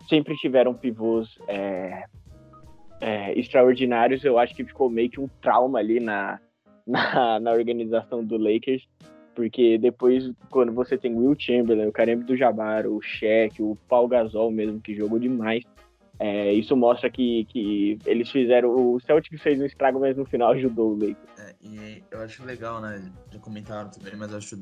sempre 0.08 0.36
tiveram 0.36 0.74
pivôs 0.76 1.36
é, 1.48 2.04
é, 3.02 3.38
extraordinários, 3.38 4.24
eu 4.24 4.38
acho 4.38 4.56
que 4.56 4.64
ficou 4.64 4.90
meio 4.90 5.10
que 5.10 5.20
um 5.20 5.30
trauma 5.42 5.80
ali 5.80 6.00
na, 6.00 6.40
na, 6.86 7.40
na, 7.40 7.52
organização 7.52 8.24
do 8.24 8.38
Lakers, 8.38 8.88
porque 9.34 9.78
depois, 9.78 10.32
quando 10.50 10.72
você 10.72 10.98
tem 10.98 11.14
Will 11.14 11.36
Chamberlain, 11.38 11.88
o 11.88 11.92
Kareem 11.92 12.20
do 12.20 12.38
Jabbar, 12.38 12.88
o 12.88 13.02
Shaq, 13.02 13.62
o 13.62 13.78
Paul 13.88 14.08
Gasol 14.08 14.50
mesmo, 14.52 14.80
que 14.80 14.96
jogou 14.96 15.20
demais, 15.20 15.64
é, 16.20 16.54
isso 16.54 16.76
mostra 16.76 17.10
que, 17.10 17.46
que 17.46 18.00
eles 18.06 18.30
fizeram. 18.32 18.70
O 18.70 19.00
Celtic 19.02 19.38
fez 19.38 19.60
um 19.60 19.66
estrago, 19.66 20.00
mas 20.00 20.16
no 20.16 20.26
final 20.26 20.52
ajudou 20.52 20.94
o 20.94 20.94
Lakers. 20.94 21.40
É, 21.40 21.56
e 21.62 22.04
eu 22.10 22.22
acho 22.22 22.46
legal, 22.46 22.82
né? 22.82 23.12
Já 23.32 23.40
comentaram 23.40 23.90
também, 23.90 24.16
mas 24.16 24.34
acho 24.34 24.58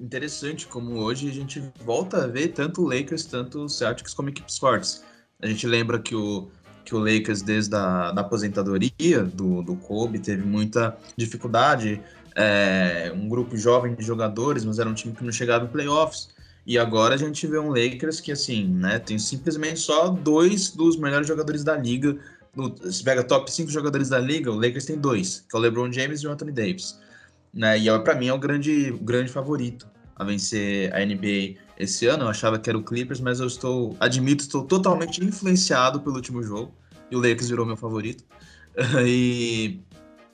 interessante 0.00 0.66
como 0.66 0.98
hoje 0.98 1.28
a 1.28 1.32
gente 1.32 1.60
volta 1.84 2.24
a 2.24 2.26
ver 2.26 2.48
tanto 2.48 2.82
o 2.82 2.88
Lakers, 2.88 3.26
tanto 3.26 3.60
o 3.60 3.68
Celtics 3.68 4.14
como 4.14 4.28
equipes 4.28 4.58
fortes. 4.58 5.04
A 5.42 5.46
gente 5.46 5.66
lembra 5.66 5.98
que 5.98 6.14
o 6.14 6.50
que 6.90 6.96
o 6.96 6.98
Lakers, 6.98 7.40
desde 7.40 7.72
a 7.76 8.10
da 8.10 8.20
aposentadoria 8.20 9.22
do, 9.22 9.62
do 9.62 9.76
Kobe, 9.76 10.18
teve 10.18 10.44
muita 10.44 10.98
dificuldade. 11.16 12.02
É, 12.34 13.12
um 13.14 13.28
grupo 13.28 13.56
jovem 13.56 13.94
de 13.94 14.04
jogadores, 14.04 14.64
mas 14.64 14.80
era 14.80 14.88
um 14.88 14.94
time 14.94 15.14
que 15.14 15.22
não 15.22 15.30
chegava 15.30 15.64
em 15.64 15.68
playoffs. 15.68 16.30
E 16.66 16.76
agora 16.76 17.14
a 17.14 17.16
gente 17.16 17.46
vê 17.46 17.60
um 17.60 17.68
Lakers 17.68 18.20
que, 18.20 18.32
assim, 18.32 18.66
né, 18.66 18.98
tem 18.98 19.20
simplesmente 19.20 19.78
só 19.78 20.08
dois 20.08 20.70
dos 20.70 20.96
melhores 20.96 21.28
jogadores 21.28 21.62
da 21.62 21.76
liga. 21.76 22.18
No, 22.56 22.74
se 22.90 23.04
pega 23.04 23.22
top 23.22 23.50
5 23.50 23.70
jogadores 23.70 24.08
da 24.08 24.18
liga, 24.18 24.50
o 24.50 24.56
Lakers 24.56 24.84
tem 24.84 24.98
dois, 24.98 25.44
que 25.48 25.54
é 25.54 25.58
o 25.58 25.62
LeBron 25.62 25.92
James 25.92 26.22
e 26.22 26.26
o 26.26 26.32
Anthony 26.32 26.50
Davis. 26.50 26.98
Né, 27.54 27.78
e 27.78 27.98
para 28.00 28.16
mim 28.16 28.26
é 28.26 28.32
o 28.32 28.38
grande, 28.38 28.90
o 28.90 28.98
grande 28.98 29.30
favorito 29.30 29.86
a 30.16 30.24
vencer 30.24 30.92
a 30.92 31.04
NBA 31.04 31.54
esse 31.78 32.06
ano. 32.06 32.24
Eu 32.24 32.28
achava 32.28 32.58
que 32.58 32.68
era 32.68 32.76
o 32.76 32.82
Clippers, 32.82 33.20
mas 33.20 33.38
eu 33.38 33.46
estou, 33.46 33.96
admito, 34.00 34.42
estou 34.42 34.64
totalmente 34.64 35.24
influenciado 35.24 36.00
pelo 36.00 36.16
último 36.16 36.42
jogo. 36.42 36.79
E 37.10 37.16
o 37.16 37.18
Lakers 37.18 37.48
virou 37.48 37.66
meu 37.66 37.76
favorito. 37.76 38.24
e 39.06 39.80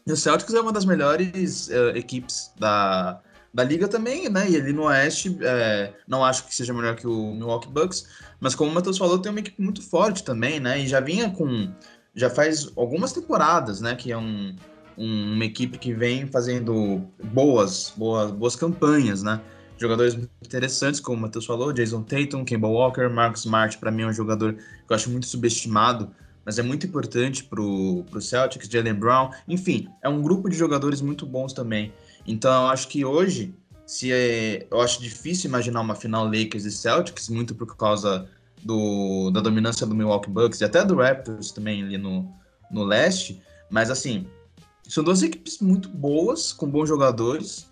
o 0.07 0.17
Celtics 0.17 0.55
é 0.55 0.61
uma 0.61 0.73
das 0.73 0.85
melhores 0.85 1.69
uh, 1.69 1.97
equipes 1.97 2.53
da, 2.59 3.21
da 3.53 3.65
liga 3.65 3.89
também, 3.89 4.29
né? 4.29 4.49
E 4.51 4.57
ali 4.57 4.73
no 4.73 4.83
Oeste, 4.85 5.37
é, 5.41 5.95
não 6.07 6.25
acho 6.25 6.47
que 6.47 6.55
seja 6.55 6.75
melhor 6.75 6.95
que 6.95 7.07
o 7.07 7.35
Milwaukee 7.35 7.69
Bucks, 7.69 8.07
mas 8.39 8.55
como 8.55 8.71
o 8.71 8.75
Matheus 8.75 8.99
falou, 8.99 9.19
tem 9.19 9.31
uma 9.31 9.41
equipe 9.41 9.61
muito 9.61 9.83
forte 9.83 10.23
também, 10.23 10.61
né? 10.61 10.81
E 10.81 10.87
já 10.87 11.01
vinha 11.01 11.31
com. 11.31 11.73
Já 12.15 12.31
faz 12.31 12.71
algumas 12.77 13.13
temporadas, 13.13 13.81
né? 13.81 13.95
Que 13.95 14.13
é 14.13 14.17
um, 14.19 14.55
um, 14.97 15.33
uma 15.35 15.45
equipe 15.45 15.79
que 15.79 15.95
vem 15.95 16.27
fazendo 16.27 17.03
boas, 17.33 17.93
boas, 17.97 18.31
boas 18.31 18.57
campanhas, 18.57 19.23
né? 19.23 19.41
Jogadores 19.79 20.15
muito 20.15 20.31
interessantes, 20.43 21.01
como 21.01 21.19
o 21.19 21.21
Matheus 21.21 21.45
falou, 21.47 21.73
Jason 21.73 22.03
Tatum, 22.03 22.45
Kemba 22.45 22.69
Walker, 22.69 23.09
Marcus 23.09 23.41
Smart, 23.41 23.77
para 23.79 23.91
mim 23.91 24.03
é 24.03 24.07
um 24.07 24.13
jogador 24.13 24.55
que 24.55 24.63
eu 24.91 24.97
acho 24.97 25.11
muito 25.11 25.27
subestimado, 25.27 26.11
mas 26.47 26.61
é 26.61 26.63
muito 26.63 26.87
importante 26.87 27.43
pro, 27.43 28.05
pro 28.09 28.23
Celtics, 28.23 28.69
Jalen 28.69 28.95
Brown, 28.95 29.31
enfim, 29.49 29.89
é 30.01 30.09
um 30.09 30.23
grupo 30.23 30.49
de 30.49 30.57
jogadores 30.57 31.01
muito 31.01 31.27
bons 31.27 31.53
também. 31.53 31.93
Então 32.25 32.63
eu 32.63 32.69
acho 32.69 32.87
que 32.87 33.05
hoje, 33.05 33.53
se 33.85 34.13
é, 34.13 34.65
eu 34.71 34.81
acho 34.81 35.03
difícil 35.03 35.49
imaginar 35.49 35.81
uma 35.81 35.97
final 35.97 36.25
Lakers 36.25 36.65
e 36.65 36.71
Celtics, 36.71 37.29
muito 37.29 37.53
por 37.53 37.77
causa 37.77 38.29
do, 38.63 39.33
da 39.33 39.41
dominância 39.41 39.85
do 39.85 39.95
Milwaukee 39.95 40.31
Bucks 40.31 40.61
e 40.61 40.65
até 40.65 40.85
do 40.85 40.95
Raptors 40.95 41.51
também 41.51 41.83
ali 41.83 41.99
no, 41.99 42.33
no 42.71 42.85
leste, 42.85 43.43
mas 43.69 43.91
assim, 43.91 44.29
são 44.89 45.03
duas 45.03 45.25
equipes 45.25 45.59
muito 45.59 45.89
boas, 45.89 46.53
com 46.53 46.71
bons 46.71 46.89
jogadores 46.89 47.67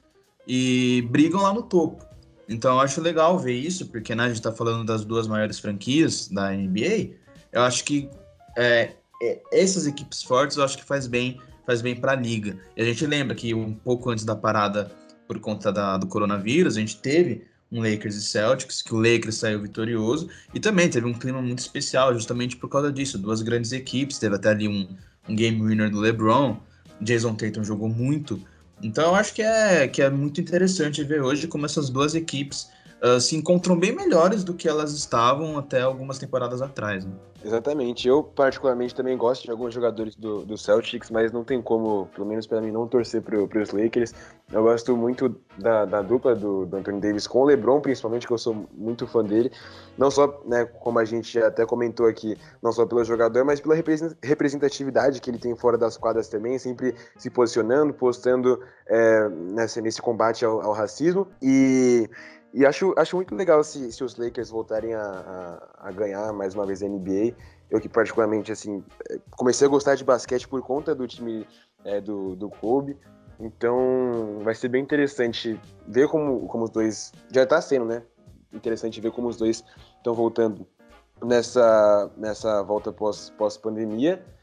e 0.49 1.07
brigam 1.13 1.43
lá 1.43 1.55
no 1.55 1.63
topo. 1.63 2.05
Então 2.49 2.75
eu 2.75 2.81
acho 2.81 3.01
legal 3.01 3.39
ver 3.39 3.55
isso, 3.55 3.87
porque 3.87 4.17
né, 4.17 4.25
a 4.25 4.27
gente 4.27 4.37
está 4.39 4.51
falando 4.51 4.85
das 4.85 5.05
duas 5.05 5.29
maiores 5.29 5.61
franquias 5.61 6.29
da 6.29 6.51
NBA. 6.51 7.15
Eu 7.53 7.63
acho 7.63 7.85
que 7.85 8.11
é, 8.57 8.93
é, 9.23 9.40
essas 9.53 9.87
equipes 9.87 10.23
fortes 10.23 10.57
eu 10.57 10.64
acho 10.64 10.79
que 10.79 10.85
faz 10.85 11.07
bem 11.07 11.40
faz 11.67 11.81
bem 11.81 11.97
para 11.97 12.12
a 12.12 12.14
liga. 12.17 12.59
E 12.77 12.83
a 12.83 12.85
gente 12.85 13.07
lembra 13.07 13.35
que 13.35 13.55
um 13.55 13.73
pouco 13.73 14.11
antes 14.11 14.25
da 14.25 14.37
parada 14.37 14.90
por 15.27 15.38
conta 15.40 15.73
da, 15.73 15.97
do 15.97 16.07
coronavírus, 16.07 16.77
a 16.77 16.81
gente 16.81 16.99
teve 16.99 17.47
um 17.73 17.81
Lakers 17.81 18.14
e 18.17 18.23
Celtics, 18.23 18.83
que 18.83 18.95
o 18.95 18.99
Lakers 18.99 19.37
saiu 19.37 19.61
vitorioso, 19.61 20.29
e 20.53 20.61
também 20.61 20.88
teve 20.88 21.07
um 21.07 21.14
clima 21.14 21.40
muito 21.40 21.61
especial, 21.61 22.12
justamente 22.14 22.57
por 22.57 22.69
causa 22.69 22.93
disso. 22.93 23.19
Duas 23.19 23.43
grandes 23.43 23.73
equipes, 23.73 24.19
teve 24.19 24.37
até 24.37 24.51
ali 24.51 24.69
um, 24.69 24.88
um 25.29 25.35
game 25.35 25.61
winner 25.61 25.90
do 25.90 25.99
LeBron, 25.99 26.59
Jason 27.01 27.35
Tatum 27.35 27.64
jogou 27.64 27.88
muito. 27.88 28.40
Então 28.83 29.07
eu 29.07 29.14
acho 29.14 29.35
que 29.35 29.43
é, 29.43 29.88
que 29.88 30.03
é 30.03 30.11
muito 30.11 30.40
interessante 30.40 31.03
ver 31.03 31.23
hoje 31.23 31.49
como 31.49 31.64
essas 31.64 31.88
duas 31.88 32.14
equipes 32.14 32.69
uh, 33.05 33.21
se 33.21 33.37
encontram 33.37 33.79
bem 33.79 33.93
melhores 33.93 34.43
do 34.43 34.55
que 34.55 34.67
elas 34.67 34.93
estavam 34.93 35.59
até 35.59 35.83
algumas 35.83 36.19
temporadas 36.19 36.62
atrás. 36.62 37.05
Né? 37.05 37.12
Exatamente. 37.45 38.09
Eu, 38.09 38.23
particularmente, 38.23 38.95
também 38.95 39.17
gosto 39.19 39.45
de 39.45 39.51
alguns 39.51 39.75
jogadores 39.75 40.17
do, 40.17 40.47
do 40.47 40.57
Celtics, 40.57 41.11
mas 41.11 41.31
não 41.31 41.45
tem 41.45 41.61
como, 41.61 42.09
pelo 42.14 42.27
menos 42.27 42.47
para 42.47 42.61
mim, 42.61 42.71
não 42.71 42.88
torcer 42.88 43.21
para 43.21 43.62
os 43.62 43.71
Lakers. 43.71 44.14
Eu 44.51 44.62
gosto 44.62 44.97
muito 44.97 45.37
da, 45.59 45.85
da 45.85 46.01
dupla 46.01 46.35
do, 46.35 46.64
do, 46.64 46.77
Anthony 46.77 47.01
Davis 47.01 47.27
com 47.27 47.40
o 47.40 47.45
LeBron, 47.45 47.81
principalmente, 47.83 48.27
que 48.27 48.33
eu 48.33 48.38
sou 48.38 48.67
muito 48.73 49.07
fã 49.07 49.23
dele. 49.23 49.53
Não 49.99 50.11
só, 50.11 50.43
né, 50.47 50.64
como 50.64 50.99
a 50.99 51.05
gente 51.05 51.38
até 51.38 51.67
comentou 51.67 52.07
aqui, 52.07 52.38
não 52.62 52.73
só 52.73 52.87
pelo 52.87 53.05
jogador, 53.05 53.45
mas 53.45 53.61
pela 53.61 53.75
representatividade 53.75 55.21
que 55.21 55.31
ele 55.31 55.38
tem 55.38 55.55
fora 55.55 55.77
das 55.77 55.99
quadras 55.99 56.29
também, 56.29 56.59
sempre 56.59 56.95
se 57.19 57.29
posicionando, 57.29 57.93
postando 57.93 58.59
é, 58.87 59.29
nessa, 59.29 59.83
nesse 59.83 60.01
combate 60.01 60.47
ao, 60.47 60.62
ao 60.62 60.73
racismo. 60.73 61.29
E 61.43 62.09
e 62.55 62.64
acho, 62.64 62.95
acho 62.97 63.17
muito 63.17 63.35
legal 63.35 63.64
se, 63.64 63.90
se 63.90 64.05
os 64.05 64.17
Lakers 64.17 64.49
voltarem 64.49 64.95
a, 64.95 65.03
a, 65.03 65.88
a 65.88 65.90
ganhar 65.90 66.33
mais 66.33 66.55
uma 66.55 66.64
vez 66.64 66.85
a 66.85 66.88
NBA. 66.88 67.35
Eu 67.69 67.81
que 67.81 67.88
particularmente, 67.88 68.53
assim, 68.53 68.85
comecei 69.33 69.67
a 69.67 69.71
gostar 69.71 69.97
de 69.97 70.05
basquete 70.05 70.47
por 70.47 70.62
conta 70.62 70.95
do 70.95 71.05
time 71.05 71.45
é, 71.85 72.01
do, 72.01 72.37
do 72.37 72.49
Kobe. 72.49 72.97
Então 73.40 74.38
vai 74.45 74.55
ser 74.55 74.69
bem 74.69 74.81
interessante 74.81 75.61
ver 75.88 76.07
como, 76.07 76.47
como 76.47 76.62
os 76.62 76.71
dois. 76.71 77.12
Já 77.33 77.43
está 77.43 77.61
sendo, 77.61 77.87
né? 77.87 78.05
Interessante 78.53 79.01
ver 79.01 79.11
como 79.11 79.27
os 79.27 79.37
dois 79.37 79.64
estão 79.97 80.14
voltando 80.14 80.64
nessa, 81.25 82.09
nessa 82.17 82.62
volta 82.62 82.93
pós-pandemia. 82.93 84.19
Pós 84.19 84.34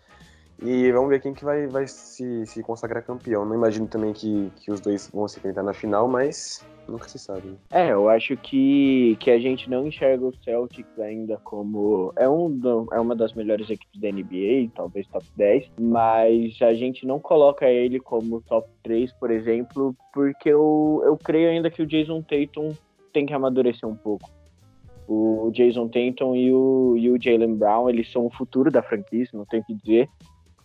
e 0.61 0.91
vamos 0.91 1.09
ver 1.09 1.19
quem 1.19 1.33
que 1.33 1.43
vai, 1.43 1.65
vai 1.67 1.87
se, 1.87 2.45
se 2.45 2.61
consagrar 2.61 3.03
campeão. 3.03 3.45
Não 3.45 3.55
imagino 3.55 3.87
também 3.87 4.13
que, 4.13 4.51
que 4.57 4.71
os 4.71 4.79
dois 4.79 5.09
vão 5.11 5.27
se 5.27 5.39
enfrentar 5.39 5.63
na 5.63 5.73
final, 5.73 6.07
mas 6.07 6.63
nunca 6.87 7.07
se 7.07 7.17
sabe. 7.17 7.55
É, 7.71 7.91
eu 7.91 8.07
acho 8.07 8.37
que, 8.37 9.17
que 9.19 9.31
a 9.31 9.39
gente 9.39 9.67
não 9.69 9.87
enxerga 9.87 10.23
o 10.23 10.35
Celtics 10.43 10.99
ainda 10.99 11.37
como. 11.43 12.13
É, 12.15 12.29
um 12.29 12.87
é 12.91 12.99
uma 12.99 13.15
das 13.15 13.33
melhores 13.33 13.69
equipes 13.69 13.99
da 13.99 14.11
NBA, 14.11 14.71
talvez 14.75 15.07
top 15.07 15.25
10, 15.35 15.71
mas 15.79 16.61
a 16.61 16.73
gente 16.73 17.07
não 17.07 17.19
coloca 17.19 17.67
ele 17.67 17.99
como 17.99 18.41
top 18.41 18.69
3, 18.83 19.11
por 19.13 19.31
exemplo, 19.31 19.95
porque 20.13 20.49
eu, 20.49 21.01
eu 21.03 21.17
creio 21.17 21.49
ainda 21.49 21.71
que 21.71 21.81
o 21.81 21.87
Jason 21.87 22.21
Tatum 22.21 22.69
tem 23.11 23.25
que 23.25 23.33
amadurecer 23.33 23.89
um 23.89 23.95
pouco. 23.95 24.29
O 25.07 25.49
Jason 25.51 25.87
Tatum 25.87 26.35
e 26.35 26.53
o, 26.53 26.95
e 26.97 27.09
o 27.09 27.21
Jalen 27.21 27.55
Brown, 27.55 27.89
eles 27.89 28.09
são 28.11 28.27
o 28.27 28.29
futuro 28.29 28.71
da 28.71 28.81
franquia, 28.81 29.25
não 29.33 29.45
tem 29.45 29.59
o 29.59 29.65
que 29.65 29.73
dizer 29.73 30.07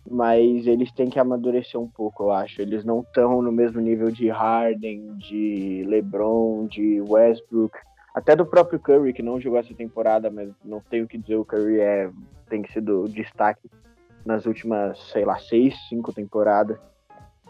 mas 0.09 0.65
eles 0.65 0.91
têm 0.91 1.09
que 1.09 1.19
amadurecer 1.19 1.79
um 1.79 1.87
pouco, 1.87 2.23
eu 2.23 2.31
acho. 2.31 2.61
Eles 2.61 2.85
não 2.85 3.01
estão 3.01 3.41
no 3.41 3.51
mesmo 3.51 3.81
nível 3.81 4.09
de 4.09 4.29
Harden, 4.29 5.15
de 5.17 5.83
LeBron, 5.87 6.65
de 6.67 7.01
Westbrook, 7.01 7.77
até 8.13 8.35
do 8.35 8.45
próprio 8.45 8.79
Curry, 8.79 9.13
que 9.13 9.21
não 9.21 9.39
jogou 9.39 9.59
essa 9.59 9.73
temporada, 9.73 10.29
mas 10.29 10.49
não 10.65 10.79
tenho 10.79 11.05
o 11.05 11.07
que 11.07 11.17
dizer, 11.17 11.35
o 11.35 11.45
Curry 11.45 11.79
é, 11.79 12.09
tem 12.49 12.65
sido 12.67 13.07
destaque 13.09 13.69
nas 14.25 14.45
últimas, 14.45 14.97
sei 15.11 15.23
lá, 15.23 15.37
seis, 15.37 15.75
cinco 15.87 16.11
temporadas. 16.11 16.79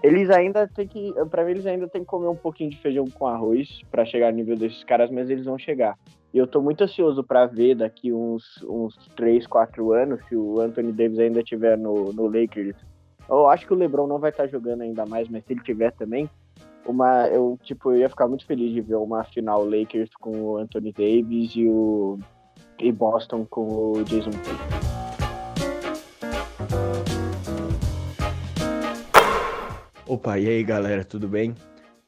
Eles 0.03 0.29
ainda 0.29 0.67
têm 0.67 0.87
que, 0.87 1.13
para 1.29 1.43
mim, 1.43 1.51
eles 1.51 1.65
ainda 1.65 1.87
têm 1.87 2.01
que 2.01 2.07
comer 2.07 2.27
um 2.27 2.35
pouquinho 2.35 2.69
de 2.69 2.77
feijão 2.77 3.05
com 3.05 3.25
arroz 3.25 3.81
para 3.89 4.05
chegar 4.05 4.31
no 4.31 4.37
nível 4.37 4.55
desses 4.55 4.83
caras, 4.83 5.09
mas 5.09 5.29
eles 5.29 5.45
vão 5.45 5.57
chegar. 5.57 5.97
E 6.33 6.37
eu 6.37 6.45
tô 6.45 6.61
muito 6.61 6.83
ansioso 6.83 7.23
para 7.23 7.45
ver 7.47 7.75
daqui 7.75 8.13
uns, 8.13 8.63
uns 8.63 8.95
3, 9.15 9.47
4 9.47 9.91
anos, 9.93 10.23
se 10.27 10.35
o 10.35 10.59
Anthony 10.59 10.91
Davis 10.91 11.19
ainda 11.19 11.39
estiver 11.39 11.77
no, 11.77 12.13
no 12.13 12.27
Lakers. 12.27 12.75
Eu 13.27 13.47
acho 13.49 13.65
que 13.65 13.73
o 13.73 13.77
LeBron 13.77 14.07
não 14.07 14.19
vai 14.19 14.29
estar 14.29 14.43
tá 14.43 14.49
jogando 14.49 14.81
ainda 14.81 15.05
mais, 15.05 15.27
mas 15.29 15.43
se 15.45 15.53
ele 15.53 15.61
tiver 15.61 15.91
também, 15.91 16.29
uma, 16.85 17.27
eu, 17.27 17.57
tipo, 17.63 17.91
eu 17.91 17.97
ia 17.97 18.09
ficar 18.09 18.27
muito 18.27 18.45
feliz 18.45 18.71
de 18.71 18.81
ver 18.81 18.95
uma 18.95 19.23
final 19.23 19.65
Lakers 19.65 20.11
com 20.19 20.31
o 20.31 20.57
Anthony 20.57 20.93
Davis 20.93 21.55
e 21.55 21.67
o 21.67 22.19
e 22.79 22.91
Boston 22.91 23.45
com 23.45 23.93
o 23.93 24.03
Jason 24.03 24.31
Tatum. 24.31 24.96
Opa, 30.07 30.39
e 30.39 30.47
aí 30.47 30.63
galera, 30.63 31.03
tudo 31.03 31.27
bem? 31.27 31.53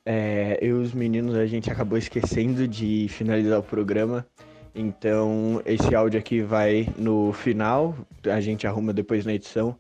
É, 0.05 0.57
eu 0.62 0.77
e 0.77 0.83
os 0.83 0.93
meninos 0.93 1.35
a 1.35 1.45
gente 1.45 1.69
acabou 1.69 1.97
esquecendo 1.97 2.65
de 2.65 3.07
finalizar 3.09 3.59
o 3.59 3.63
programa, 3.63 4.25
então 4.73 5.62
esse 5.65 5.93
áudio 5.93 6.17
aqui 6.17 6.41
vai 6.41 6.88
no 6.97 7.33
final, 7.33 7.93
a 8.23 8.39
gente 8.39 8.65
arruma 8.65 8.93
depois 8.93 9.25
na 9.25 9.33
edição. 9.33 9.75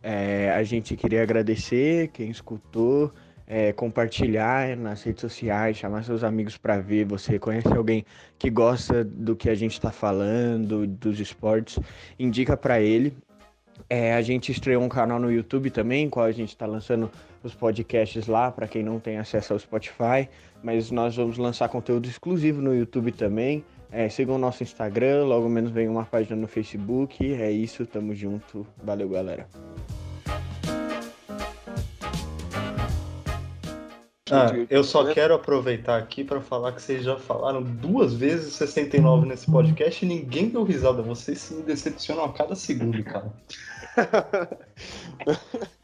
É, 0.00 0.52
a 0.52 0.62
gente 0.62 0.94
queria 0.94 1.24
agradecer 1.24 2.10
quem 2.12 2.30
escutou, 2.30 3.12
é, 3.44 3.72
compartilhar 3.72 4.76
nas 4.76 5.02
redes 5.02 5.22
sociais, 5.22 5.76
chamar 5.76 6.04
seus 6.04 6.22
amigos 6.22 6.56
para 6.56 6.78
ver. 6.78 7.04
Você 7.06 7.40
conhece 7.40 7.66
alguém 7.76 8.04
que 8.38 8.50
gosta 8.50 9.02
do 9.02 9.34
que 9.34 9.50
a 9.50 9.54
gente 9.56 9.72
está 9.72 9.90
falando, 9.90 10.86
dos 10.86 11.18
esportes, 11.18 11.80
indica 12.20 12.56
para 12.56 12.80
ele. 12.80 13.12
É, 13.90 14.14
a 14.14 14.22
gente 14.22 14.52
estreou 14.52 14.80
um 14.80 14.88
canal 14.88 15.18
no 15.18 15.32
YouTube 15.32 15.70
também, 15.70 16.08
qual 16.08 16.24
a 16.24 16.32
gente 16.32 16.50
está 16.50 16.66
lançando 16.66 17.10
os 17.44 17.54
podcasts 17.54 18.26
lá, 18.26 18.50
para 18.50 18.66
quem 18.66 18.82
não 18.82 18.98
tem 18.98 19.18
acesso 19.18 19.52
ao 19.52 19.58
Spotify, 19.58 20.28
mas 20.62 20.90
nós 20.90 21.14
vamos 21.14 21.36
lançar 21.36 21.68
conteúdo 21.68 22.08
exclusivo 22.08 22.62
no 22.62 22.74
YouTube 22.74 23.12
também. 23.12 23.64
É, 23.92 24.08
sigam 24.08 24.34
o 24.34 24.38
nosso 24.38 24.62
Instagram, 24.62 25.24
logo 25.24 25.48
menos 25.48 25.70
vem 25.70 25.88
uma 25.88 26.04
página 26.04 26.34
no 26.34 26.48
Facebook. 26.48 27.32
É 27.34 27.50
isso, 27.50 27.86
tamo 27.86 28.14
junto. 28.14 28.66
Valeu, 28.82 29.08
galera. 29.08 29.46
Ah, 34.30 34.50
eu 34.70 34.82
só 34.82 35.12
quero 35.12 35.34
aproveitar 35.34 35.98
aqui 35.98 36.24
para 36.24 36.40
falar 36.40 36.72
que 36.72 36.82
vocês 36.82 37.04
já 37.04 37.16
falaram 37.16 37.62
duas 37.62 38.14
vezes 38.14 38.54
69 38.54 39.28
nesse 39.28 39.48
podcast 39.48 40.04
e 40.04 40.08
ninguém 40.08 40.48
deu 40.48 40.64
risada. 40.64 41.02
Vocês 41.02 41.38
se 41.38 41.62
decepcionam 41.62 42.24
a 42.24 42.32
cada 42.32 42.54
segundo, 42.54 43.04
cara. 43.04 43.30